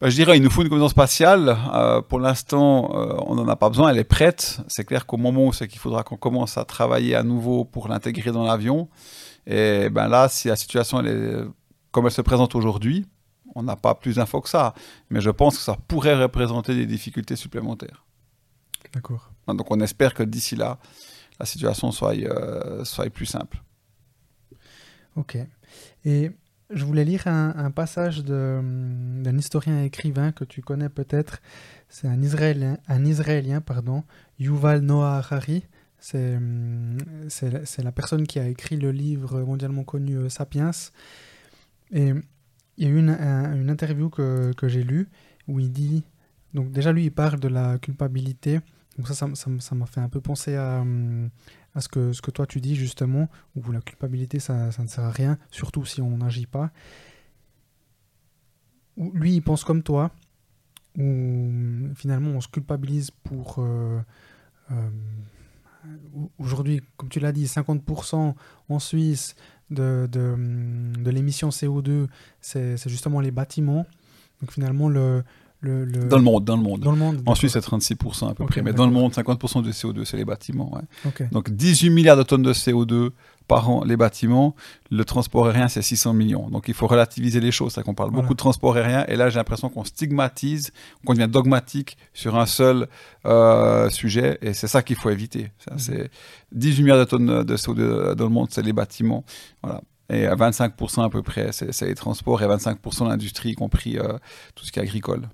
[0.00, 1.56] bah, je dirais, il nous faut une connaissance spatiale.
[1.72, 4.60] Euh, pour l'instant, euh, on n'en a pas besoin, elle est prête.
[4.68, 7.88] C'est clair qu'au moment où c'est qu'il faudra qu'on commence à travailler à nouveau pour
[7.88, 8.88] l'intégrer dans l'avion.
[9.46, 11.44] Et ben là, si la situation elle est
[11.92, 13.06] comme elle se présente aujourd'hui,
[13.54, 14.74] on n'a pas plus d'infos que ça.
[15.08, 18.04] Mais je pense que ça pourrait représenter des difficultés supplémentaires.
[18.92, 19.30] D'accord.
[19.48, 20.78] Donc on espère que d'ici là,
[21.38, 23.62] la situation soit, euh, soit plus simple.
[25.16, 25.38] Ok.
[26.04, 26.30] Et
[26.70, 31.40] je voulais lire un, passage d'un historien écrivain que tu connais peut-être.
[31.88, 34.02] C'est un Israélien, un Israélien pardon,
[34.38, 35.64] Yuval Noah Harari.
[35.98, 36.38] C'est
[37.82, 40.70] la personne qui a écrit le livre mondialement connu euh, Sapiens.
[41.92, 42.12] Et
[42.76, 45.08] il y a eu une, une interview que, que j'ai lue
[45.48, 46.04] où il dit.
[46.52, 48.60] Donc, déjà, lui, il parle de la culpabilité.
[48.96, 50.82] Donc, ça, ça m'a fait un peu penser à,
[51.76, 55.38] à ce que, toi tu dis justement, où la culpabilité ça, ne sert à rien,
[55.50, 56.70] surtout si on n'agit pas.
[58.96, 60.10] Lui il pense comme toi,
[60.96, 61.52] où
[61.94, 63.56] finalement on se culpabilise pour...
[63.58, 64.00] Euh,
[64.70, 64.88] euh,
[66.38, 68.34] aujourd'hui, comme tu l'as dit, 50%
[68.68, 69.36] en Suisse
[69.68, 72.08] de l'émission CO2,
[72.40, 73.86] c'est justement les bâtiments.
[74.40, 75.22] Donc finalement, le,
[75.62, 76.80] dans le monde, dans le monde.
[76.80, 78.62] Dans le monde en Suisse, c'est 36% à peu près.
[78.62, 80.80] Mais dans le monde, 50% du CO2, c'est les bâtiments.
[81.32, 83.10] Donc 18 milliards de tonnes de CO2
[83.48, 84.54] par an, les bâtiments.
[84.90, 86.48] Le transport aérien, c'est 600 millions.
[86.50, 87.72] Donc il faut relativiser les choses.
[87.72, 89.04] C'est qu'on parle beaucoup de transport aérien.
[89.08, 90.72] Et là, j'ai l'impression qu'on stigmatise,
[91.04, 92.88] qu'on devient dogmatique sur un seul
[93.24, 94.38] euh, sujet.
[94.42, 95.50] Et c'est ça qu'il faut éviter.
[95.58, 95.78] Ça, mhm.
[95.78, 96.10] C'est
[96.52, 99.24] 18 milliards de tonnes de CO2 dans le monde, c'est les bâtiments.
[99.62, 99.80] Voilà.
[100.08, 104.18] Et à 25% à peu près, c'est les transports et 25% l'industrie, y compris euh,
[104.54, 105.28] tout ce qui est agricole.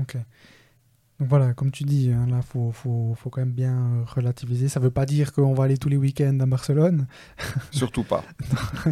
[0.00, 0.16] Ok.
[1.20, 4.68] Donc voilà, comme tu dis, hein, là, il faut, faut, faut, quand même bien relativiser.
[4.68, 7.06] Ça ne veut pas dire qu'on va aller tous les week-ends à Barcelone.
[7.70, 8.24] Surtout pas.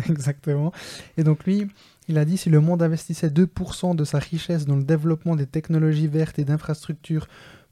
[0.09, 0.73] Exactement.
[1.17, 1.67] Et donc lui,
[2.09, 5.47] il a dit si le monde investissait 2% de sa richesse dans le développement des
[5.47, 7.27] technologies vertes et d'infrastructures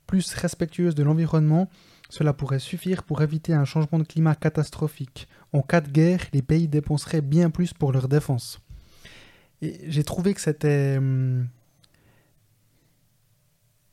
[0.08, 1.68] plus respectueuses de l'environnement,
[2.08, 5.28] cela pourrait suffire pour éviter un changement de climat catastrophique.
[5.52, 8.60] En cas de guerre, les pays dépenseraient bien plus pour leur défense.
[9.62, 10.96] Et j'ai trouvé que c'était...
[10.98, 11.46] Hum,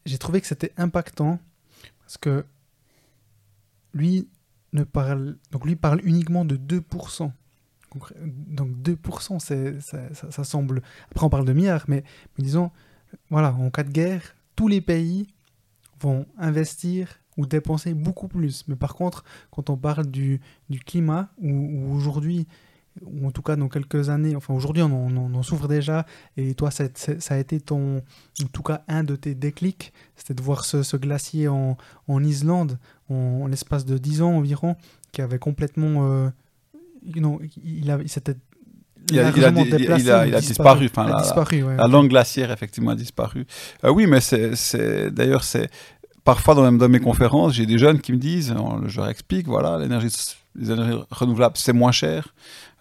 [0.07, 1.39] j'ai trouvé que c'était impactant
[1.99, 2.45] parce que
[3.93, 4.27] lui
[4.73, 7.31] ne parle donc lui parle uniquement de 2%.
[8.47, 10.81] Donc 2%, c'est, ça, semble...
[11.11, 12.03] Après on parle de milliards, mais,
[12.37, 12.69] disons,
[13.29, 15.27] voilà, en cas de guerre, tous les pays
[15.99, 18.67] vont investir ou dépenser beaucoup plus.
[18.67, 20.41] Mais par contre, quand on parle du
[20.85, 22.47] climat, où aujourd'hui
[23.05, 26.71] ou en tout cas dans quelques années, enfin aujourd'hui on, on, souffre déjà, et toi
[26.71, 27.97] ça, ça, a été ton,
[28.41, 31.77] en tout cas un de tes déclics, c'était de voir ce, ce glacier en,
[32.07, 32.77] en, Islande
[33.09, 34.75] en, l'espace de 10 ans environ,
[35.11, 36.09] qui avait complètement...
[36.09, 36.29] Euh,
[37.15, 38.35] non, il, a, il s'était
[39.09, 40.87] il a, il, a, il, a, il a, disparu.
[40.87, 43.45] Enfin, la, disparu, la langue glaciaire, effectivement, a disparu.
[43.85, 45.69] Euh, oui, mais c'est, d'ailleurs, c'est
[46.27, 48.53] parfois dans, dans mes conférences, j'ai des jeunes qui me disent,
[48.87, 50.09] je leur explique, voilà, l'énergie,
[50.55, 52.33] les énergies renouvelables, c'est moins cher.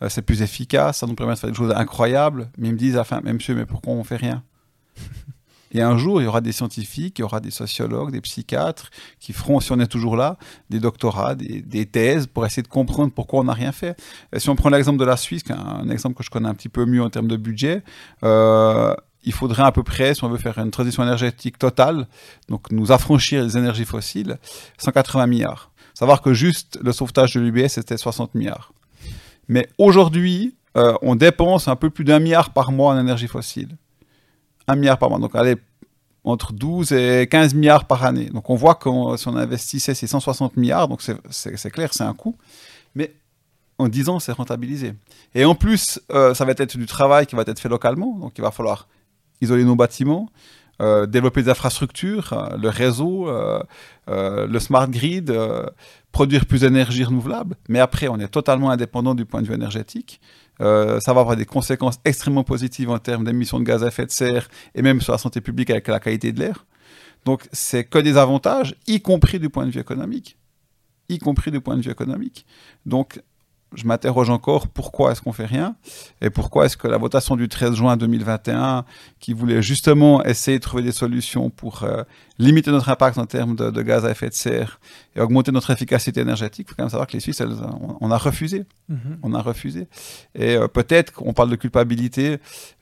[0.03, 2.51] Euh, c'est plus efficace, ça nous permet de faire des choses incroyables.
[2.59, 4.43] Mais ils me disent, enfin, mais monsieur, mais pourquoi on fait rien?
[5.71, 8.91] Et un jour, il y aura des scientifiques, il y aura des sociologues, des psychiatres
[9.21, 10.39] qui feront, si on est toujours là,
[10.69, 13.97] des doctorats, des, thèses pour essayer de comprendre pourquoi on n'a rien fait.
[14.33, 16.69] Et si on prend l'exemple de la Suisse, un exemple que je connais un petit
[16.69, 17.85] peu mieux en termes de budget,
[18.25, 18.95] euh,
[19.27, 22.07] il faudrait à peu près, si on veut faire une transition énergétique totale,
[22.49, 24.39] donc nous affranchir des énergies fossiles,
[24.79, 25.71] 180 milliards.
[25.95, 28.73] Savoir que juste le sauvetage de l'UBS, c'était 60 milliards.
[29.49, 33.77] Mais aujourd'hui, euh, on dépense un peu plus d'un milliard par mois en énergie fossile.
[34.69, 35.19] Un milliard par mois.
[35.19, 35.57] Donc, allez,
[36.23, 38.27] entre 12 et 15 milliards par année.
[38.27, 42.15] Donc, on voit que si on investissait ces 160 milliards, donc c'est clair, c'est un
[42.15, 42.37] coût.
[42.95, 43.15] Mais
[43.79, 44.95] en 10 ans, c'est rentabilisé.
[45.35, 48.19] Et en plus, euh, ça va être du travail qui va être fait localement.
[48.19, 48.87] Donc, il va falloir
[49.41, 50.31] isoler nos bâtiments,
[50.81, 53.31] euh, développer des infrastructures, le réseau,
[54.09, 55.37] le smart grid,
[56.13, 60.21] produire plus d'énergie renouvelable, mais après, on est totalement indépendant du point de vue énergétique.
[60.61, 64.07] Euh, ça va avoir des conséquences extrêmement positives en termes d'émissions de gaz à effet
[64.07, 66.65] de serre et même sur la santé publique avec la qualité de l'air.
[67.25, 70.39] Donc, c'est que des avantages, y compris du point de vue économique.
[71.09, 72.47] Y compris du point de vue économique.
[72.87, 73.21] Donc,
[73.77, 75.77] je m'interroge encore pourquoi est-ce qu'on fait rien
[76.21, 78.85] et pourquoi est-ce que la votation du 13 juin 2021,
[79.21, 82.03] qui voulait justement essayer de trouver des solutions pour euh,
[82.39, 84.81] limiter notre impact en termes de, gaz à effet de serre
[85.15, 87.43] et augmenter notre efficacité énergétique, il faut quand même savoir que les Suisses,
[88.01, 88.65] on, a refusé.
[88.91, 89.19] Mm-hmm.
[89.23, 89.89] On a refusé.
[90.35, 92.39] Et euh, peut-être qu'on parle de culpabilité.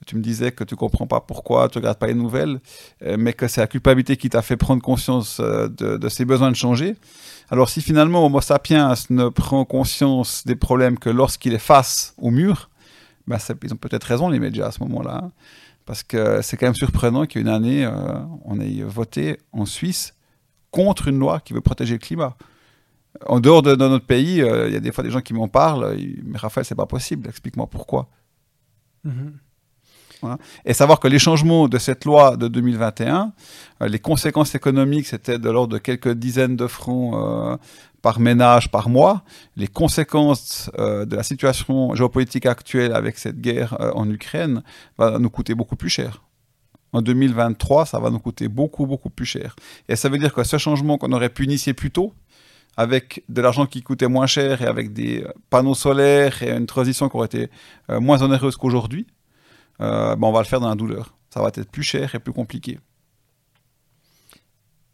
[0.07, 2.61] Tu me disais que tu comprends pas pourquoi, tu regardes pas les nouvelles,
[3.03, 6.51] euh, mais que c'est la culpabilité qui t'a fait prendre conscience de, de ses besoins
[6.51, 6.97] de changer.
[7.51, 12.31] Alors si finalement Homo sapiens ne prend conscience des problèmes que lorsqu'il est face au
[12.31, 12.71] mur,
[13.27, 15.23] bah, ils ont peut-être raison, les médias, à ce moment-là.
[15.25, 15.33] Hein.
[15.87, 17.89] parce que c'est quand même surprenant qu'une année,
[18.45, 20.15] on ait voté en Suisse
[20.71, 22.37] contre une loi qui veut protéger le climat.
[23.27, 25.97] En dehors de, notre pays, il y a des fois des gens qui m'en parlent,
[26.25, 28.09] mais Raphaël, c'est pas possible, explique-moi pourquoi.
[30.25, 30.39] Mm-hmm.
[30.65, 33.33] Et savoir que les changements de cette loi de 2021,
[33.83, 37.57] euh, les conséquences économiques, c'était de l'ordre de quelques dizaines de francs euh,
[38.03, 39.23] par ménage par mois.
[39.57, 44.63] Les conséquences euh, de la situation géopolitique actuelle avec cette guerre en Ukraine
[44.99, 46.23] va nous coûter beaucoup plus cher.
[46.93, 49.57] En 2023, ça va nous coûter beaucoup, beaucoup plus cher.
[49.89, 52.13] Et ça veut dire que ce changement qu'on aurait pu initier plus tôt,
[52.77, 57.09] avec de l'argent qui coûtait moins cher et avec des panneaux solaires et une transition
[57.09, 57.49] qui aurait été
[57.89, 59.07] moins onéreuse qu'aujourd'hui,
[59.79, 61.15] ben, on va le faire dans la douleur.
[61.31, 62.79] Ça va être plus cher et plus compliqué.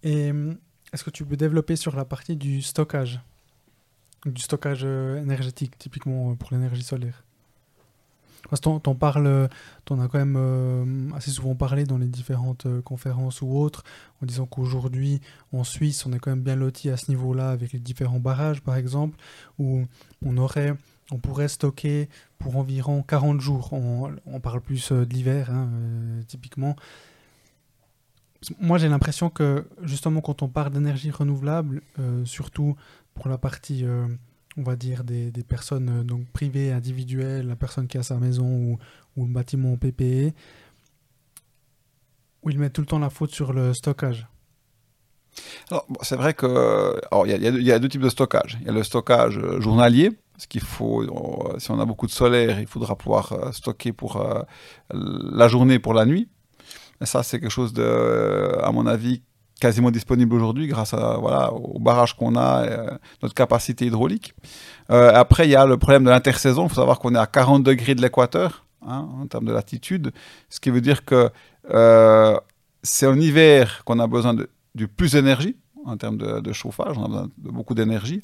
[0.03, 0.55] Et euh,
[0.93, 3.21] est-ce que tu peux développer sur la partie du stockage?
[4.25, 7.25] Du stockage euh, énergétique, typiquement pour l'énergie solaire
[8.49, 9.49] parce que t'en parles,
[9.85, 13.85] t'en as quand même assez souvent parlé dans les différentes conférences ou autres,
[14.23, 15.21] en disant qu'aujourd'hui,
[15.53, 18.63] en Suisse, on est quand même bien loti à ce niveau-là avec les différents barrages,
[18.63, 19.17] par exemple,
[19.59, 19.85] où
[20.25, 20.75] on aurait
[21.11, 22.09] on pourrait stocker
[22.39, 23.73] pour environ 40 jours.
[23.73, 26.77] On, parle plus euh, de l'hiver, hein, euh, typiquement.
[28.59, 32.75] Moi, j'ai l'impression que, justement, quand on parle d'énergie renouvelable, euh, surtout
[33.13, 33.85] pour la partie,
[34.57, 38.79] on va dire, des, personnes donc privées, individuelles, la personne qui a sa maison ou,
[39.17, 40.33] ou le bâtiment PPE,
[42.43, 44.27] où ils mettent tout le temps la faute sur le stockage.
[46.01, 48.57] c'est vrai que il y, a deux types de stockage.
[48.63, 51.05] Il y a le stockage journalier, ce qu'il faut,
[51.59, 54.43] si on a beaucoup de solaire, il faudra pouvoir euh, stocker pour euh,
[54.91, 56.29] la journée, pour la nuit.
[57.03, 59.23] Et ça, c'est quelque chose de, à mon avis,
[59.61, 62.91] quasiment disponible aujourd'hui grâce à, voilà, au barrage qu'on a, euh,
[63.23, 64.35] notre capacité hydraulique.
[64.89, 66.65] après, il y a le problème de l'intersaison.
[66.65, 70.13] Il faut savoir qu'on est à 40 degrés de l'équateur hein, en termes de latitude,
[70.49, 71.29] ce qui veut dire que
[72.83, 77.05] c'est en hiver qu'on a besoin de, du plus d'énergie en termes de, chauffage, on
[77.05, 78.21] a besoin de beaucoup d'énergie.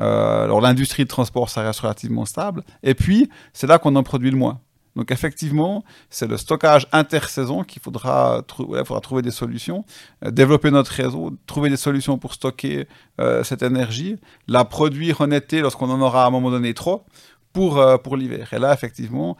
[0.00, 2.62] Euh, alors l'industrie de transport, ça reste relativement stable.
[2.82, 4.60] Et puis, c'est là qu'on en produit le moins.
[4.94, 9.84] Donc effectivement, c'est le stockage intersaison qu'il faudra, faudra trouver des solutions,
[10.24, 12.88] euh, développer notre réseau, trouver des solutions pour stocker
[13.20, 14.16] euh, cette énergie,
[14.48, 17.04] la produire en été lorsqu'on en aura à un moment donné trop,
[17.52, 18.52] pour, pour l'hiver.
[18.52, 19.38] Et là, effectivement,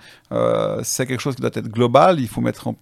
[0.82, 2.18] c'est quelque chose qui doit être global.
[2.18, 2.76] Il faut mettre en,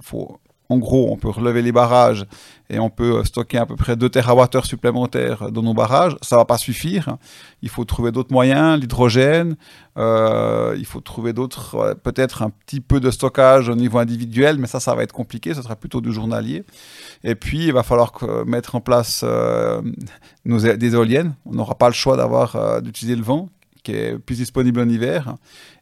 [0.00, 2.26] faut en gros, on peut relever les barrages
[2.70, 6.16] et on peut stocker à peu près 2 TWh supplémentaires dans nos barrages.
[6.22, 7.16] Ça ne va pas suffire.
[7.60, 9.56] Il faut trouver d'autres moyens, l'hydrogène.
[9.98, 14.68] Euh, il faut trouver d'autres, peut-être un petit peu de stockage au niveau individuel, mais
[14.68, 15.54] ça, ça va être compliqué.
[15.54, 16.62] Ce sera plutôt du journalier.
[17.24, 18.12] Et puis, il va falloir
[18.46, 19.82] mettre en place euh,
[20.44, 21.34] nos, des éoliennes.
[21.46, 23.48] On n'aura pas le choix d'avoir euh, d'utiliser le vent
[23.82, 25.34] qui est plus disponible en hiver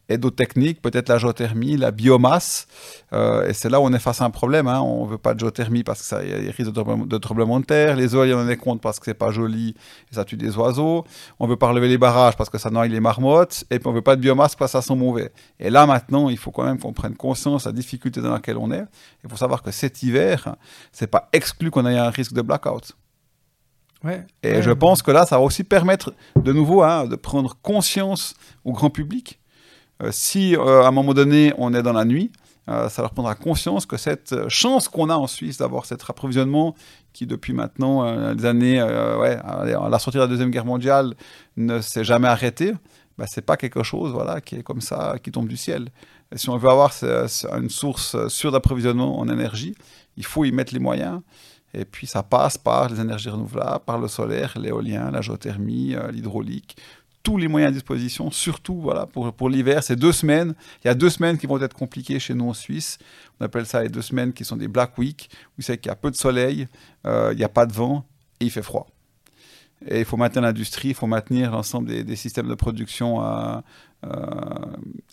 [0.09, 2.66] et d'autres techniques, peut-être la géothermie, la biomasse.
[3.12, 4.66] Euh, et c'est là où on est face à un problème.
[4.66, 4.80] Hein.
[4.80, 7.61] On ne veut pas de géothermie parce que ça y a des risques de, tremblement
[7.61, 7.96] de terre.
[7.96, 9.74] Les eaux, il y en a compte parce que c'est pas joli
[10.11, 11.05] et ça tue des oiseaux.
[11.38, 13.64] On veut pas relever les barrages parce que ça noie les marmottes.
[13.70, 15.30] Et puis on veut pas de biomasse parce que ça sent mauvais.
[15.61, 18.57] Et là maintenant, il faut quand même qu'on prenne conscience de la difficulté dans laquelle
[18.57, 18.84] on est.
[19.24, 20.57] Il faut savoir que cet hiver,
[20.90, 22.94] c'est pas exclu qu'on ait un risque de blackout.
[24.05, 27.57] Ouais, et je pense que là, ça va aussi permettre de nouveau hein, de prendre
[27.62, 28.34] conscience
[28.64, 29.40] au grand public
[30.03, 32.30] euh, si euh, à un moment donné on est dans la nuit,
[32.68, 36.74] euh, ça leur prendra conscience que cette chance qu'on a en Suisse d'avoir cet approvisionnement
[37.12, 41.14] qui depuis maintenant les années, ouais, à la sortie de la Deuxième Guerre mondiale,
[41.57, 42.74] ne s'est jamais arrêté,
[43.16, 45.88] bah, c'est pas quelque chose voilà, qui est comme ça, qui tombe du ciel.
[46.30, 46.92] Et si on veut avoir
[47.57, 49.74] une source sûre d'approvisionnement en énergie,
[50.16, 51.22] il faut y mettre les moyens.
[51.75, 56.77] Et puis ça passe par les énergies renouvelables, par le solaire, l'éolien, la géothermie, l'hydraulique,
[57.23, 59.83] tous les moyens à disposition, surtout voilà, pour, pour l'hiver.
[59.83, 60.55] C'est deux semaines.
[60.83, 62.99] Il y a deux semaines qui vont être compliquées chez nous en Suisse.
[63.39, 65.93] On appelle ça les deux semaines qui sont des Black Week, où c'est qu'il y
[65.93, 66.69] a peu de soleil,
[67.07, 68.07] euh, il n'y a pas de vent
[68.41, 68.87] et il fait froid.
[69.87, 73.61] Et il faut maintenir l'industrie, il faut maintenir l'ensemble des, systèmes de production euh,
[74.07, 74.11] euh,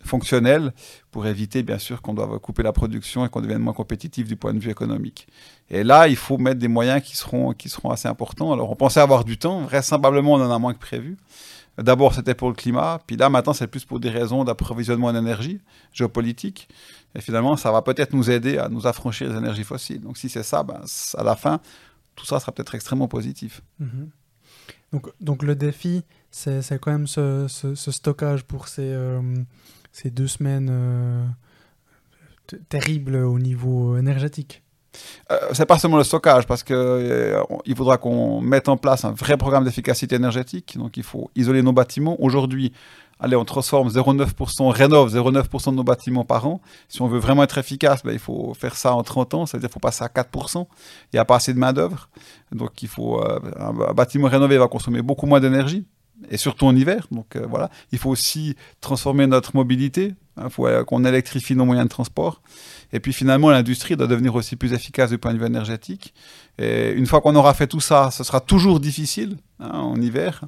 [0.03, 0.71] fonctionnels
[1.09, 4.35] pour éviter, bien sûr, qu'on doive couper la production et qu'on devienne moins compétitif du
[4.35, 5.27] point de vue économique.
[5.69, 8.53] Et là, il faut mettre des moyens qui seront, qui seront assez importants.
[8.53, 11.17] Alors, on pensait avoir du temps, vraisemblablement, on en a moins que prévu.
[11.77, 15.15] D'abord, c'était pour le climat, puis là, maintenant, c'est plus pour des raisons d'approvisionnement en
[15.15, 15.59] énergie
[15.91, 16.69] géopolitique.
[17.15, 20.01] Et finalement, ça va peut-être nous aider à nous affranchir des énergies fossiles.
[20.01, 20.81] Donc, si c'est ça, ben,
[21.17, 21.59] à la fin,
[22.15, 23.61] tout ça sera peut-être extrêmement positif.
[23.79, 24.09] Mhm.
[24.91, 29.21] Donc, donc, le défi, c'est quand même ce, stockage pour ces, euh,
[30.05, 31.25] deux semaines euh,
[32.69, 34.63] terribles au niveau énergétique.
[35.31, 39.05] Euh, c'est pas seulement le stockage, parce que euh, il faudra qu'on mette en place
[39.05, 40.77] un vrai programme d'efficacité énergétique.
[40.77, 42.15] Donc, il faut isoler nos bâtiments.
[42.19, 42.71] Aujourd'hui,
[43.19, 46.61] allez, on transforme 0,9%, on rénove 0,9% de nos bâtiments par an.
[46.89, 49.69] Si on veut vraiment être efficace, ben, il faut faire ça en 30 ans, c'est-à-dire
[49.69, 50.67] qu'il faut passer à 4%.
[51.11, 52.09] Il n'y a pas assez de main-d'œuvre.
[52.51, 55.85] Donc, il faut, euh, un, bâtiment rénové va consommer beaucoup moins d'énergie,
[56.29, 57.07] et surtout en hiver.
[57.11, 57.69] Donc, voilà.
[57.91, 60.13] Il faut aussi transformer notre mobilité.
[60.37, 62.41] Il hein, faut qu'on électrifie nos moyens de transport.
[62.91, 66.13] Et puis finalement, l'industrie doit devenir aussi plus efficace du point de vue énergétique.
[66.57, 70.43] Et une fois qu'on aura fait tout ça, ce sera toujours difficile hein, en hiver.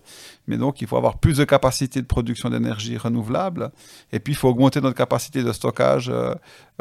[0.48, 3.72] Mais donc, il faut avoir plus de capacité de production d'énergie renouvelable.
[4.12, 6.34] Et puis, il faut augmenter notre capacité de stockage euh,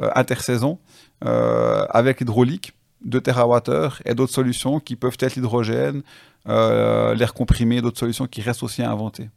[0.02, 0.78] euh, intersaison
[1.24, 2.72] euh, avec l'hydraulique.
[3.04, 6.02] 2 TWh et d'autres solutions qui peuvent être l'hydrogène,
[6.46, 9.28] l'air comprimé, d'autres solutions qui restent aussi à inventer.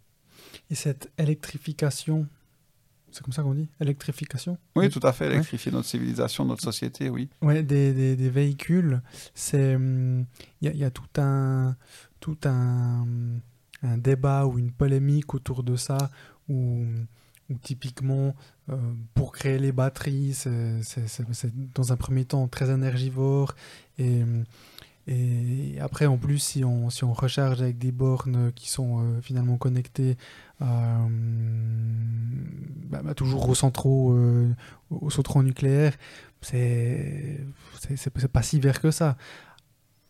[0.71, 2.25] Et cette électrification
[3.11, 5.27] c'est comme ça qu'on dit Électrification Oui, tout à fait.
[5.27, 7.29] Électrifier notre civilisation, notre société, oui.
[7.41, 9.01] Oui, des, des, des, véhicules.
[9.33, 10.25] C'est hum,
[10.61, 11.75] il y, a tout un
[12.19, 13.05] tout un,
[13.83, 16.09] un, débat ou une polémique autour de ça
[16.47, 16.83] où,
[17.49, 18.35] où typiquement
[18.69, 18.75] euh,
[19.13, 20.81] pour créer les batteries, c'est
[21.73, 23.55] dans un premier temps très énergivore
[23.97, 24.43] et hum,
[25.11, 29.21] et après, en plus, si on, si on recharge avec des bornes qui sont euh,
[29.21, 30.17] finalement connectées
[30.61, 31.07] euh,
[32.91, 34.53] bah, bah, toujours au centraux, euh,
[34.91, 35.93] au centraux nucléaire,
[36.41, 37.39] c'est
[38.31, 39.17] pas si vert que ça.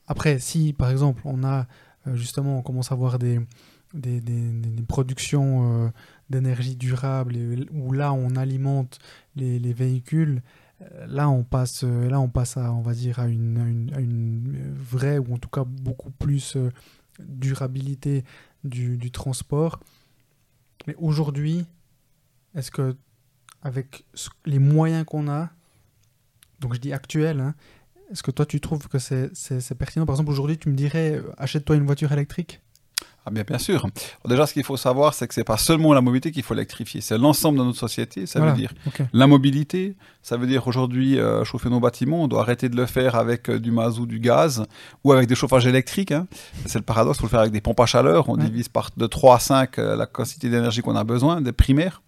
[0.05, 1.67] Après, si par exemple on a
[2.13, 3.39] justement, on commence à avoir des,
[3.93, 5.93] des, des, des productions
[6.29, 7.37] d'énergie durable
[7.71, 8.99] où là on alimente
[9.37, 10.41] les, les véhicules,
[11.07, 15.33] là on passe là on passe à on va dire à une, une, vraie ou
[15.33, 16.71] en tout cas beaucoup plus euh,
[17.19, 18.23] durabilité
[18.63, 19.79] du, transport.
[20.87, 21.65] Mais aujourd'hui
[22.55, 22.95] est-ce que
[23.61, 24.05] avec
[24.45, 25.49] les moyens qu'on a
[26.59, 27.55] donc je dis actuel hein,
[28.11, 30.05] est-ce que toi tu trouves que c'est pertinent?
[30.05, 32.61] Par exemple aujourd'hui tu me dirais euh, achète-toi une voiture électrique
[33.29, 33.85] ah bien, bien sûr.
[34.27, 36.99] déjà, ce qu'il faut savoir, c'est que c'est pas seulement la mobilité qu'il faut électrifier,
[36.99, 38.25] c'est l'ensemble de notre société.
[38.25, 38.73] Ça veut dire
[39.13, 42.87] la mobilité, ça veut dire aujourd'hui euh, chauffer nos bâtiments, on doit arrêter de le
[42.87, 44.65] faire avec euh, du mazout, du gaz
[45.03, 46.11] ou avec des chauffages électriques.
[46.11, 46.25] Hein.
[46.65, 48.29] C'est le paradoxe, il faut le faire avec des pompes à chaleur.
[48.29, 51.51] On divise par de 3 à 5 euh, la quantité d'énergie qu'on a besoin, des
[51.51, 52.01] primaires.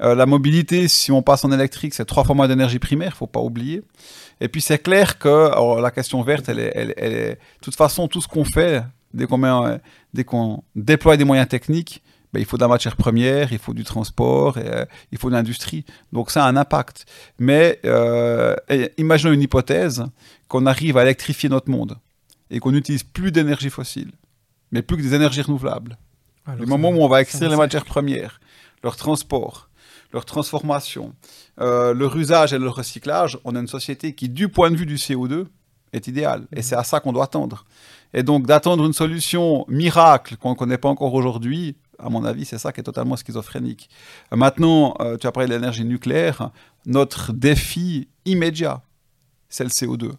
[0.00, 3.40] la mobilité, si on passe en électrique, c'est trois fois moins d'énergie primaire, faut pas
[3.40, 3.82] oublier.
[4.40, 7.76] Et puis c'est clair que la question verte, elle est, elle, elle est, de toute
[7.76, 8.82] façon, tout ce qu'on fait,
[9.16, 9.78] dès qu'on euh,
[10.14, 12.02] dès qu'on déploie des moyens techniques,
[12.32, 15.30] ben, il faut de la matière première, il faut du transport, et, euh, il faut
[15.30, 15.84] de l'industrie.
[16.12, 17.06] Donc ça a un impact.
[17.38, 18.54] Mais euh,
[18.98, 20.04] imaginons une hypothèse
[20.48, 21.96] qu'on arrive à électrifier notre monde
[22.50, 24.12] et qu'on n'utilise plus d'énergie fossile,
[24.70, 25.96] mais plus que des énergies renouvelables.
[26.46, 28.40] le moment où on va extraire les matières premières,
[28.84, 29.68] leur transport,
[30.12, 31.12] leur transformation,
[31.58, 34.94] leur usage et leur recyclage, on a une société qui, du point de vue du
[34.94, 35.46] CO2,
[35.96, 36.46] est idéale.
[36.52, 36.62] Et mhm.
[36.62, 37.64] c'est à ça qu'on doit tendre.
[38.14, 42.44] Et donc d'attendre une solution miracle qu'on ne connaît pas encore aujourd'hui, à mon avis,
[42.44, 43.88] c'est ça qui est totalement schizophrénique.
[44.30, 46.50] Maintenant, euh, tu as parlé de l'énergie nucléaire.
[46.84, 48.82] Notre défi immédiat,
[49.48, 50.12] c'est le CO2.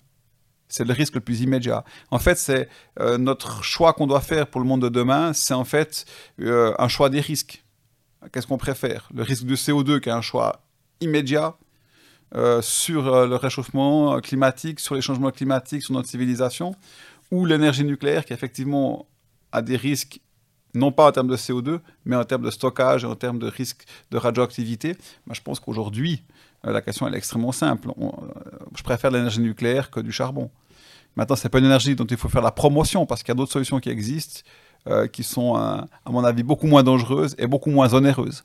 [0.70, 1.86] C'est le risque le plus immédiat.
[2.12, 2.68] En fait, c'est
[3.00, 6.06] euh, notre choix qu'on doit faire pour le monde de demain, c'est en fait
[6.42, 7.64] euh, un choix des risques.
[8.34, 9.08] Qu'est-ce qu'on préfère?
[9.14, 10.62] Le risque de CO2 qui est un choix
[11.00, 11.56] immédiat
[12.62, 16.76] sur le réchauffement climatique, sur les changements climatiques, sur notre civilisation,
[17.32, 19.08] ou l'énergie nucléaire qui effectivement
[19.52, 20.20] a des risques,
[20.74, 23.48] non pas en termes de CO2, mais en termes de stockage et en termes de
[23.48, 24.96] risque de radioactivité.
[25.26, 26.24] Moi, je pense qu'aujourd'hui,
[26.66, 27.90] euh, la question est extrêmement simple.
[28.00, 28.10] Euh,
[28.76, 30.50] je préfère l'énergie nucléaire que du charbon.
[31.16, 33.32] Maintenant, ce n'est pas une énergie dont il faut faire la promotion parce qu'il y
[33.32, 34.42] a d'autres solutions qui existent
[34.88, 38.44] euh, qui sont, à mon avis, beaucoup moins dangereuses et beaucoup moins onéreuses.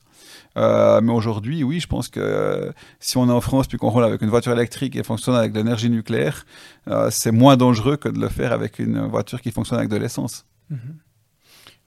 [0.56, 3.90] Euh, mais aujourd'hui, oui, je pense que euh, si on est en France puis qu'on
[3.90, 6.44] roule avec une voiture électrique et fonctionne avec de l'énergie nucléaire,
[6.88, 9.96] euh, c'est moins dangereux que de le faire avec une voiture qui fonctionne avec de
[9.96, 10.44] l'essence.
[10.70, 10.98] Mhm.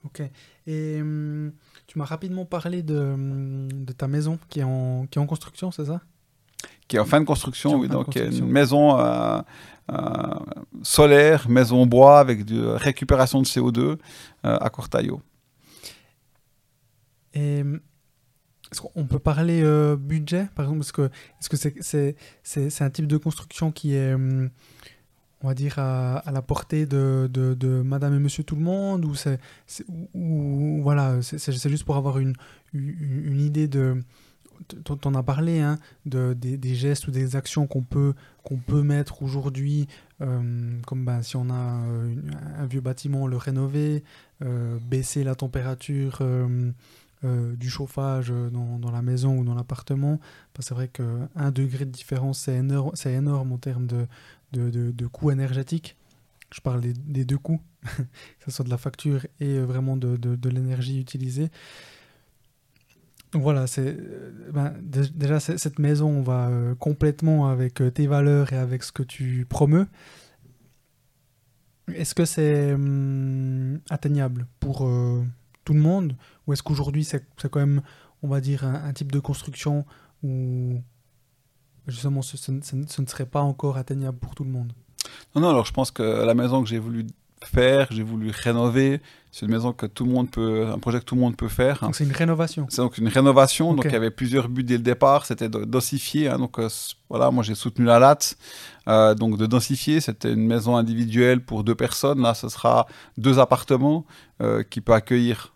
[0.04, 0.22] Ok.
[0.66, 1.52] Et hum,
[1.86, 3.14] tu m'as rapidement parlé de,
[3.72, 6.00] de, ta maison qui est en construction, c'est ça?
[6.88, 7.88] Qui est en fin de construction, oui.
[7.88, 8.96] donc, une maison
[10.82, 13.98] solaire, maison bois avec de récupération de CO2
[14.42, 15.20] à Cortaillot.
[17.34, 17.62] Et
[18.72, 20.80] est-ce qu'on peut parler euh, budget, par exemple?
[20.80, 21.10] Est-ce que
[21.40, 21.74] est-ce que c'est,
[22.42, 24.50] c'est, c'est, un type de construction qui est, hum,
[25.40, 28.62] on va dire, à, à la portée de, de, de, madame et monsieur tout le
[28.62, 29.38] monde Ou, c'est,
[30.14, 32.34] ou, voilà, c'est, c'est juste pour avoir une,
[32.72, 34.02] une, idée de.
[35.04, 38.14] En as parlé, hein, de, des, des, gestes ou des actions qu'on peut,
[38.82, 39.86] mettre aujourd'hui,
[40.20, 44.02] euh, comme ben, si on a un vieux bâtiment, le rénover,
[44.42, 46.22] euh, baisser la température
[47.22, 50.20] du chauffage dans, la maison ou dans l'appartement,
[50.54, 54.06] bah, c'est vrai qu'un degré de différence, c'est énorme, en termes de,
[54.52, 55.96] de, de, coûts énergétiques.
[56.52, 61.00] Je parle des, deux coûts, que ce soit de la facture et vraiment de l'énergie
[61.00, 61.50] utilisée.
[63.36, 63.94] Donc voilà, c'est
[64.50, 69.86] ben, déjà cette maison va complètement avec tes valeurs et avec ce que tu promeus.
[71.92, 75.22] Est-ce que c'est hum, atteignable pour euh,
[75.66, 76.16] tout le monde?
[76.46, 77.82] Ou est-ce qu'aujourd'hui c'est quand même,
[78.22, 79.84] on va dire, un, type de construction
[80.22, 80.80] où
[81.86, 84.72] justement ce, ce, ne serait pas encore atteignable pour tout le monde?
[85.34, 87.06] Non, non, alors je pense que la maison que j'ai voulu
[87.46, 89.00] faire, j'ai voulu rénover.
[89.30, 91.48] C'est une maison que tout le monde peut, un projet que tout le monde peut
[91.48, 91.80] faire.
[91.82, 92.66] Donc c'est une rénovation.
[92.70, 93.74] C'est donc une rénovation.
[93.74, 95.26] Donc il y avait plusieurs buts dès le départ.
[95.26, 96.28] C'était de densifier.
[96.28, 96.38] Hein.
[96.38, 96.68] donc euh,
[97.10, 98.38] voilà, moi j'ai soutenu la latte.
[98.88, 102.22] Euh, donc de densifier, c'était une maison individuelle pour deux personnes.
[102.22, 102.86] Là, ce sera
[103.18, 104.06] deux appartements
[104.40, 105.52] euh, qui peut accueillir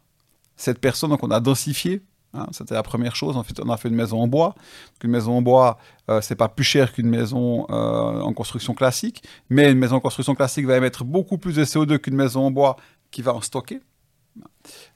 [0.57, 1.11] sept personnes.
[1.11, 2.03] Donc on a densifié
[2.33, 3.37] Hein, c'était la première chose.
[3.37, 4.55] En fait, on a fait une maison en bois.
[5.03, 5.79] Une maison en bois,
[6.09, 10.01] euh, c'est pas plus cher qu'une maison euh, en construction classique, mais une maison en
[10.01, 12.77] construction classique va émettre beaucoup plus de CO2 qu'une maison en bois
[13.11, 13.81] qui va en stocker.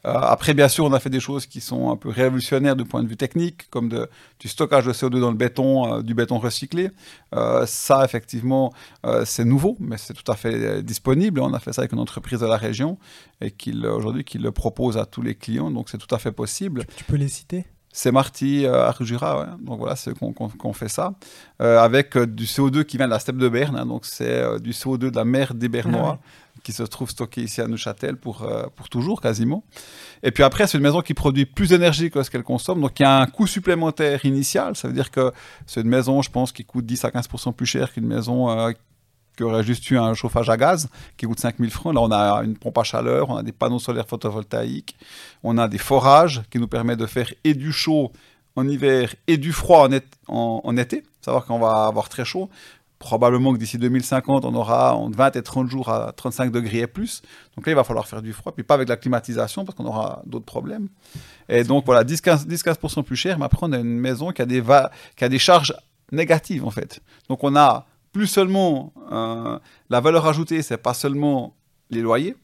[0.07, 2.85] Euh, après, bien sûr, on a fait des choses qui sont un peu révolutionnaires du
[2.85, 4.09] point de vue technique, comme de,
[4.39, 6.91] du stockage de CO2 dans le béton, euh, du béton recyclé.
[7.35, 8.73] Euh, ça, effectivement,
[9.25, 11.41] c'est nouveau, mais c'est tout à fait disponible.
[11.41, 12.99] On a fait ça avec une entreprise de la région
[13.41, 13.55] et
[13.85, 16.85] aujourd'hui, qui le propose à tous les clients, donc c'est tout à fait possible.
[16.97, 17.65] Tu, peux les citer?
[17.93, 21.15] C'est Marty euh, Arjura, donc voilà, c'est qu'on fait ça,
[21.59, 23.87] avec du CO2 qui vient de la steppe de Berne, hein.
[23.87, 27.61] donc c'est du CO2 de la mer des Bernois, ah qui se trouve stocké ici
[27.61, 29.63] à Neuchâtel pour, euh, pour toujours quasiment.
[30.23, 32.99] Et puis après, c'est une maison qui produit plus d'énergie que ce qu'elle consomme, donc
[32.99, 34.75] il y a un coût supplémentaire initial.
[34.75, 35.31] Ça veut dire que
[35.67, 38.73] c'est une maison, je pense, qui coûte 10 à 15% plus cher qu'une maison euh,
[39.37, 41.95] qui aurait juste eu un chauffage à gaz qui coûte 5000 francs.
[41.95, 44.97] Là, on a une pompe à chaleur, on a des panneaux solaires photovoltaïques,
[45.43, 48.11] on a des forages qui nous permettent de faire et du chaud
[48.57, 49.89] en hiver et du froid
[50.29, 51.03] en, en été.
[51.21, 52.49] Savoir qu'on va avoir très chaud
[53.05, 56.87] probablement que d'ici 2050, on aura entre 20 et 30 jours à 35 degrés et
[56.87, 57.21] plus.
[57.55, 59.85] Donc là, il va falloir faire du froid, puis pas avec la climatisation, parce qu'on
[59.85, 60.89] aura d'autres problèmes.
[61.51, 65.39] Et donc voilà, 10-15% plus cher, mais après, on a une maison qui a, des
[65.39, 65.75] charges
[66.13, 67.03] négatives, en fait.
[67.29, 69.59] Donc on a plus seulement euh,
[69.91, 71.55] la valeur ajoutée, c'est pas seulement
[71.91, 72.37] les loyers,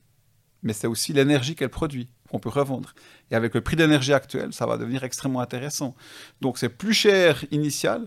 [0.62, 2.92] mais c'est aussi l'énergie qu'elle produit qu'on peut revendre.
[3.30, 5.94] Et avec le prix d'énergie actuel, ça va devenir extrêmement intéressant.
[6.42, 8.06] Donc c'est plus cher initial,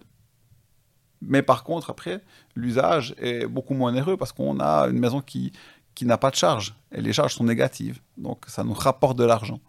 [1.28, 2.22] mais par contre, après,
[2.56, 5.52] l'usage est beaucoup moins onéreux parce qu'on a une maison qui,
[5.96, 6.76] qui n'a pas de charge.
[6.94, 8.00] Et les charges sont négatives.
[8.18, 9.60] Donc, ça nous rapporte de l'argent.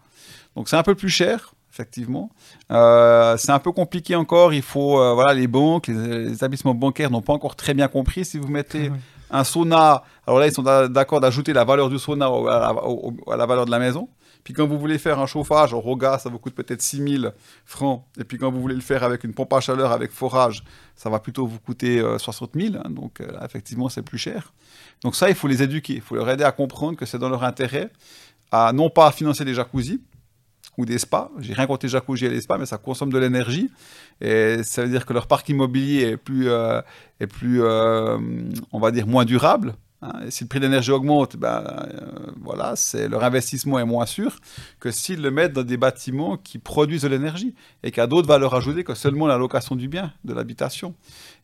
[0.55, 2.29] Donc, c'est un peu plus cher, effectivement.
[2.71, 4.53] Euh, c'est un peu compliqué encore.
[4.53, 8.25] Il faut, euh, voilà, les banques, les, établissements bancaires n'ont pas encore très bien compris.
[8.25, 8.91] Si vous mettez
[9.31, 13.65] un sauna, alors là, ils sont d'accord d'ajouter la valeur du sauna à la valeur
[13.65, 14.07] de la maison.
[14.45, 17.33] Puis quand vous voulez faire un chauffage au Roga, ça vous coûte peut-être 6000
[17.65, 18.05] francs.
[18.19, 20.63] Et puis quand vous voulez le faire avec une pompe à chaleur, avec forage,
[20.95, 22.75] ça va plutôt vous coûter 60 euh, 000.
[22.75, 22.91] Hein.
[22.91, 24.53] donc euh, effectivement, c'est plus cher.
[25.01, 25.93] Donc ça, il faut les éduquer.
[25.95, 27.89] Il faut leur aider à comprendre que c'est dans leur intérêt
[28.51, 29.99] à non pas financer des jacuzzi
[30.77, 31.31] ou des spas.
[31.39, 33.71] J'ai rien contre les jacuzzi et les spas, mais ça consomme de l'énergie.
[34.21, 36.83] Et ça veut dire que leur parc immobilier est plus, euh,
[37.19, 39.73] est plus on va dire, moins durable.
[40.01, 44.05] Hein, si le prix de l'énergie augmente, ben, euh, voilà, c'est, leur investissement est moins
[44.05, 44.39] sûr
[44.79, 48.27] que s'ils le mettent dans des bâtiments qui produisent de l'énergie et qui a d'autres
[48.27, 50.95] valeurs ajoutées que seulement la location du bien, de l'habitation.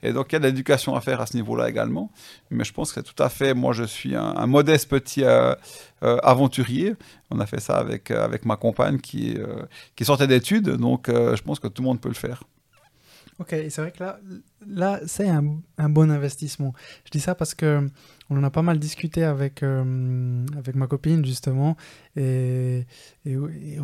[0.04, 2.12] Et donc il y a de l'éducation à faire à ce niveau-là également.
[2.50, 5.56] Mais je pense que c'est tout à fait, moi je suis un, modeste petit euh,
[6.04, 6.96] euh, aventurier.
[7.30, 9.38] On a fait ça avec, avec ma compagne qui,
[9.96, 12.44] qui sortait d'études, donc je pense que tout le monde peut le faire.
[13.42, 14.20] Ok, c'est vrai que là,
[14.68, 16.76] là c'est un, un, bon investissement.
[17.06, 17.90] Je dis ça parce que
[18.32, 21.76] on en a pas mal discuté avec, euh, avec ma copine, justement.
[22.16, 22.86] Et,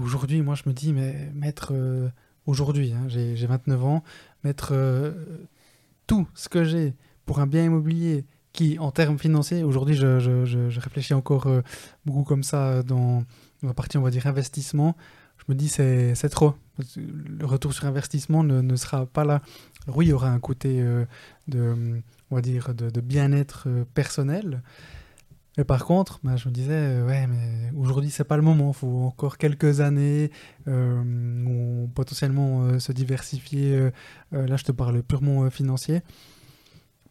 [0.01, 1.73] aujourd'hui, moi, je me dis, mais mettre.
[1.73, 2.09] Euh,
[2.45, 4.03] aujourd'hui, hein, j'ai 29 ans,
[4.45, 5.11] mettre euh,
[6.07, 6.95] tout ce que j'ai
[7.25, 11.51] pour un bien immobilier qui, en termes financiers, aujourd'hui, je, je, réfléchis encore
[12.05, 13.25] beaucoup comme ça dans,
[13.61, 14.95] dans la partie, on va dire, investissement
[15.49, 16.55] me dis c'est c'est trop.
[16.95, 19.41] Le retour sur investissement ne, ne, sera pas là.
[19.87, 21.05] oui, il y aura un côté euh,
[21.47, 24.61] de, on va dire, de, bien-être euh, personnel.
[25.57, 28.69] Mais par contre, bah, je me disais, euh, ouais, mais aujourd'hui, c'est pas le moment.
[28.75, 30.29] Il faut encore quelques années
[30.67, 33.89] où potentiellement se diversifier.
[34.31, 36.01] là, je te parle purement financier.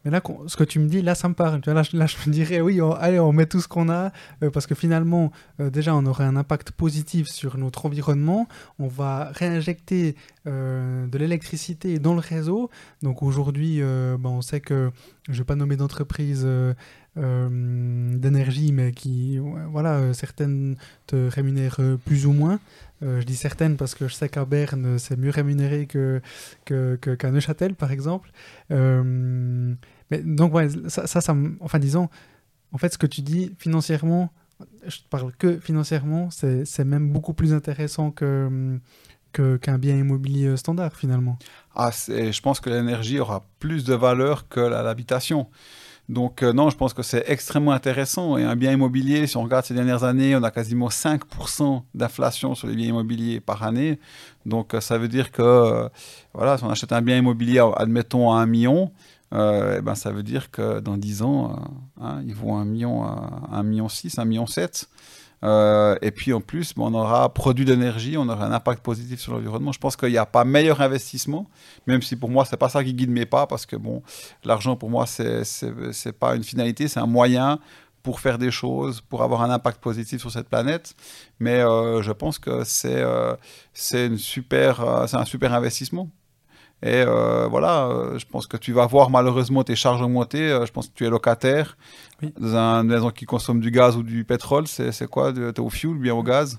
[0.06, 1.60] Mais là, ce que tu me dis, là, ça me parle.
[1.66, 4.12] Là, là, je me dirais, oui, allez, on met tout ce qu'on a,
[4.44, 8.46] euh, parce que finalement, euh, déjà, on aurait un impact positif sur notre environnement.
[8.78, 10.14] On va réinjecter
[10.46, 12.70] euh, de l'électricité dans le réseau.
[13.02, 14.92] Donc aujourd'hui, ben, on sait que,
[15.26, 16.46] je ne vais pas nommer d'entreprise
[17.16, 19.40] d'énergie, mais qui,
[19.72, 20.76] voilà, certaines
[21.08, 22.60] te rémunèrent plus ou moins.
[23.02, 26.20] je dis certaines parce que je sais qu'à Berne, c'est mieux rémunéré que,
[26.64, 28.30] qu'à Neuchâtel, par exemple.
[30.10, 30.52] Donc,
[30.88, 32.08] ça, ça, ça, enfin, disons,
[32.72, 34.30] en fait, ce que tu dis financièrement,
[34.86, 38.78] je parle que financièrement, c'est même beaucoup plus intéressant que
[39.32, 41.38] qu'un bien immobilier standard finalement.
[41.74, 45.46] Ah, je pense que l'énergie aura plus de valeur que l'habitation.
[46.08, 48.36] Donc euh, non, je pense que c'est extrêmement intéressant.
[48.36, 52.54] Et un bien immobilier, si on regarde ces dernières années, on a quasiment 5% d'inflation
[52.54, 53.98] sur les biens immobiliers par année.
[54.44, 55.88] Donc euh, ça veut dire que, euh,
[56.32, 58.92] voilà, si on achète un bien immobilier, admettons, à 1 million,
[59.34, 62.64] euh, eh ben, ça veut dire que dans 10 ans, euh, hein, ils vont 1
[62.64, 64.88] million, 1 million 6, 1 million 7.
[65.44, 69.32] Euh, et puis en plus, on aura produit d'énergie, on aura un impact positif sur
[69.34, 69.72] l'environnement.
[69.72, 71.46] Je pense qu'il n'y a pas meilleur investissement,
[71.86, 74.02] même si pour moi, c'est pas ça qui guide mes pas, parce que bon,
[74.44, 77.58] l'argent pour moi, c'est n'est pas une finalité, c'est un moyen
[78.02, 80.94] pour faire des choses, pour avoir un impact positif sur cette planète.
[81.38, 83.04] Mais je pense que c'est
[83.74, 86.08] c'est un super investissement.
[86.82, 90.50] Et euh, voilà, euh, je pense que tu vas voir malheureusement tes charges augmenter.
[90.50, 91.76] Euh, je pense que tu es locataire
[92.38, 94.66] dans une maison qui consomme du gaz ou du pétrole.
[94.66, 96.58] C'est quoi Tu es au fuel ou bien au gaz?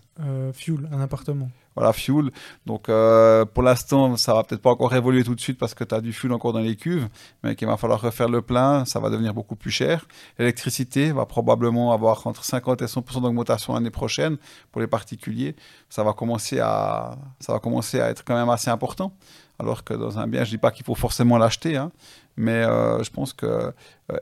[0.54, 1.50] Fuel, un appartement.
[1.76, 2.32] Voilà, fuel.
[2.66, 5.94] Donc pour l'instant, ça va peut-être pas encore évoluer tout de suite parce que tu
[5.94, 7.08] as du fuel encore dans les cuves,
[7.44, 10.08] mais qu'il va falloir refaire le plein, ça va devenir beaucoup plus cher.
[10.40, 14.38] L'électricité va probablement avoir entre 50 et 100 d'augmentation l'année prochaine
[14.72, 15.56] pour les particuliers.
[15.90, 19.14] Ça va commencer à, ça va commencer à être quand même assez important.
[19.60, 21.92] Alors que dans un bien, je ne dis pas qu'il faut forcément l'acheter, hein,
[22.36, 23.72] mais euh, je pense que euh,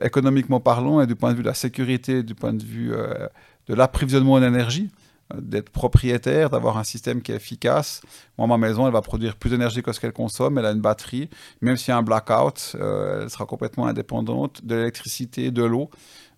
[0.00, 3.28] économiquement parlant et du point de vue de la sécurité, du point de vue euh,
[3.66, 4.90] de l'approvisionnement en énergie,
[5.34, 8.00] d'être propriétaire, d'avoir un système qui est efficace.
[8.38, 10.56] Moi, ma maison, elle va produire plus d'énergie que ce qu'elle consomme.
[10.56, 11.28] Elle a une batterie.
[11.60, 15.90] Même s'il y a un blackout, elle sera complètement indépendante de l'électricité, de l'eau.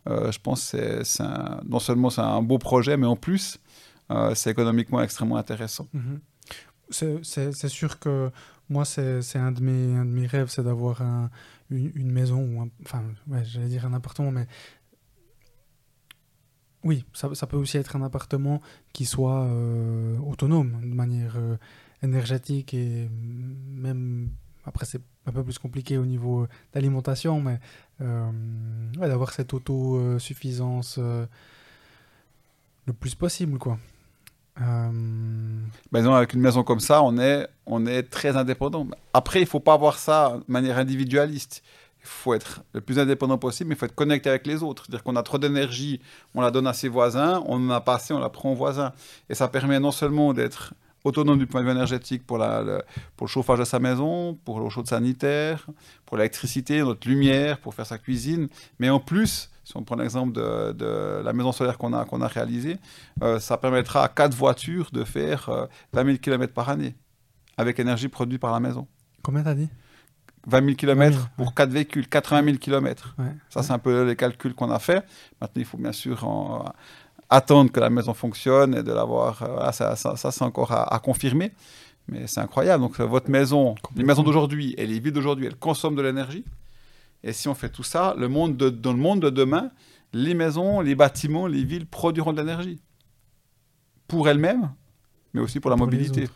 [0.07, 1.23] je pense que c'est
[1.67, 3.59] non seulement c'est un beau projet, mais en plus,
[4.35, 5.87] c'est économiquement extrêmement intéressant.
[5.95, 7.23] Mm-hmm.
[7.23, 8.31] C'est sûr que
[8.69, 11.31] moi, c'est un, de mes, un de mes rêves, c'est d'avoir un,
[11.71, 14.47] une, maison, ou enfin, ouais, j'allais dire un appartement, mais
[16.85, 18.61] oui, ça, peut aussi être un appartement
[18.93, 21.57] qui soit euh, autonome de manière euh,
[22.03, 24.31] énergétique et même,
[24.65, 27.59] après c'est un peu plus compliqué au niveau d'alimentation, mais
[28.01, 28.31] euh,
[28.97, 33.79] d'avoir cette autosuffisance le plus possible, quoi.
[34.61, 36.13] Euh...
[36.13, 38.87] avec une maison comme ça, on est, on est très indépendant.
[39.13, 41.63] Après, il faut pas voir ça de manière individualiste.
[42.01, 44.85] Il faut être le plus indépendant possible, mais il faut être connecté avec les autres.
[44.85, 46.01] C'est-à-dire qu'on a trop d'énergie,
[46.35, 48.55] on la donne à ses voisins, on en a pas assez, on la prend aux
[48.55, 48.93] voisins.
[49.29, 52.83] Et ça permet non seulement d'être autonome du point de vue énergétique pour, la,
[53.17, 55.67] pour le chauffage de sa maison, pour l'eau chaude sanitaire,
[56.07, 58.49] pour l'électricité, notre lumière, pour faire sa cuisine,
[58.79, 62.27] mais en plus, si on prend l'exemple de, la maison solaire qu'on a, qu'on a
[62.27, 62.79] réalisée,
[63.23, 66.95] euh, ça permettra à quatre voitures de faire 20 000 km par année
[67.59, 68.87] avec énergie produite par la maison.
[69.23, 69.69] Combien t'as dit?
[70.47, 73.15] 20 000 km pour quatre véhicules, 80 000 km.
[73.51, 75.05] Ça, c'est un peu les calculs qu'on a fait.
[75.39, 76.25] Maintenant, il faut bien sûr
[77.29, 79.43] attendre que la maison fonctionne et de l'avoir.
[79.43, 81.53] Euh, ça, ça, c'est encore à, confirmer.
[82.11, 82.83] Mais c'est incroyable.
[82.83, 86.45] Donc, votre maison, les maisons d'aujourd'hui et les villes d'aujourd'hui, elles consomment de l'énergie.
[87.23, 89.71] Et si on fait tout ça, le monde dans le monde de demain,
[90.13, 92.81] les maisons, les bâtiments, les villes produiront de l'énergie.
[94.07, 94.71] Pour elles-mêmes,
[95.35, 96.29] mais aussi pour la mobilité.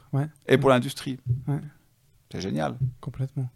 [0.46, 1.18] Et pour l'industrie.
[2.30, 2.76] C'est génial.
[3.00, 3.48] Complètement.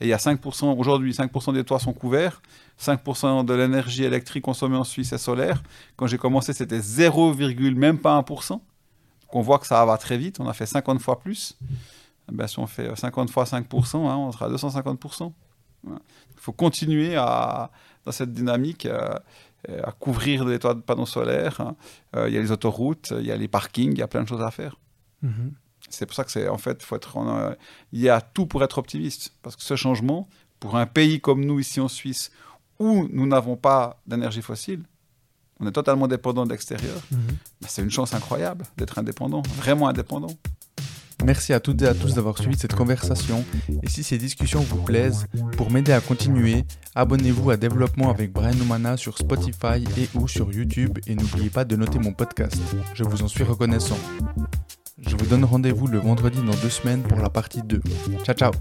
[0.00, 2.40] Et il y a 5%, aujourd'hui, 5% des toits sont couverts,
[2.80, 5.62] 5% de l'énergie électrique consommée en Suisse est solaire.
[5.96, 8.50] Quand j'ai commencé, c'était 0, même pas 1%.
[8.50, 8.60] Donc
[9.32, 11.58] on voit que ça va très vite, on a fait 50 fois plus.
[12.30, 15.32] Eh ben, si on fait 50 fois 5%, hein, on sera à 250%.
[15.86, 17.70] Il faut continuer à,
[18.04, 21.74] dans cette dynamique euh, à couvrir des toits de panneaux solaires.
[22.16, 24.22] Euh, il y a les autoroutes, il y a les parkings, il y a plein
[24.22, 24.76] de choses à faire.
[25.24, 25.52] Mm-hmm.
[25.88, 27.56] C'est pour ça que c'est en fait, faut être,
[27.92, 29.32] il y a tout pour être optimiste.
[29.42, 30.28] Parce que ce changement,
[30.60, 32.30] pour un pays comme nous ici en Suisse,
[32.78, 34.82] où nous n'avons pas d'énergie fossile,
[35.60, 37.28] on est totalement dépendant de l'extérieur, mm-hmm.
[37.60, 40.34] ben, c'est une chance incroyable d'être indépendant, vraiment indépendant.
[41.24, 43.44] Merci à toutes et à tous d'avoir suivi cette conversation
[43.82, 46.64] et si ces discussions vous plaisent, pour m'aider à continuer,
[46.94, 51.64] abonnez-vous à Développement avec Brian Numana sur Spotify et ou sur YouTube et n'oubliez pas
[51.64, 52.56] de noter mon podcast.
[52.92, 53.98] Je vous en suis reconnaissant.
[54.98, 57.80] Je vous donne rendez-vous le vendredi dans deux semaines pour la partie 2.
[58.24, 58.52] Ciao ciao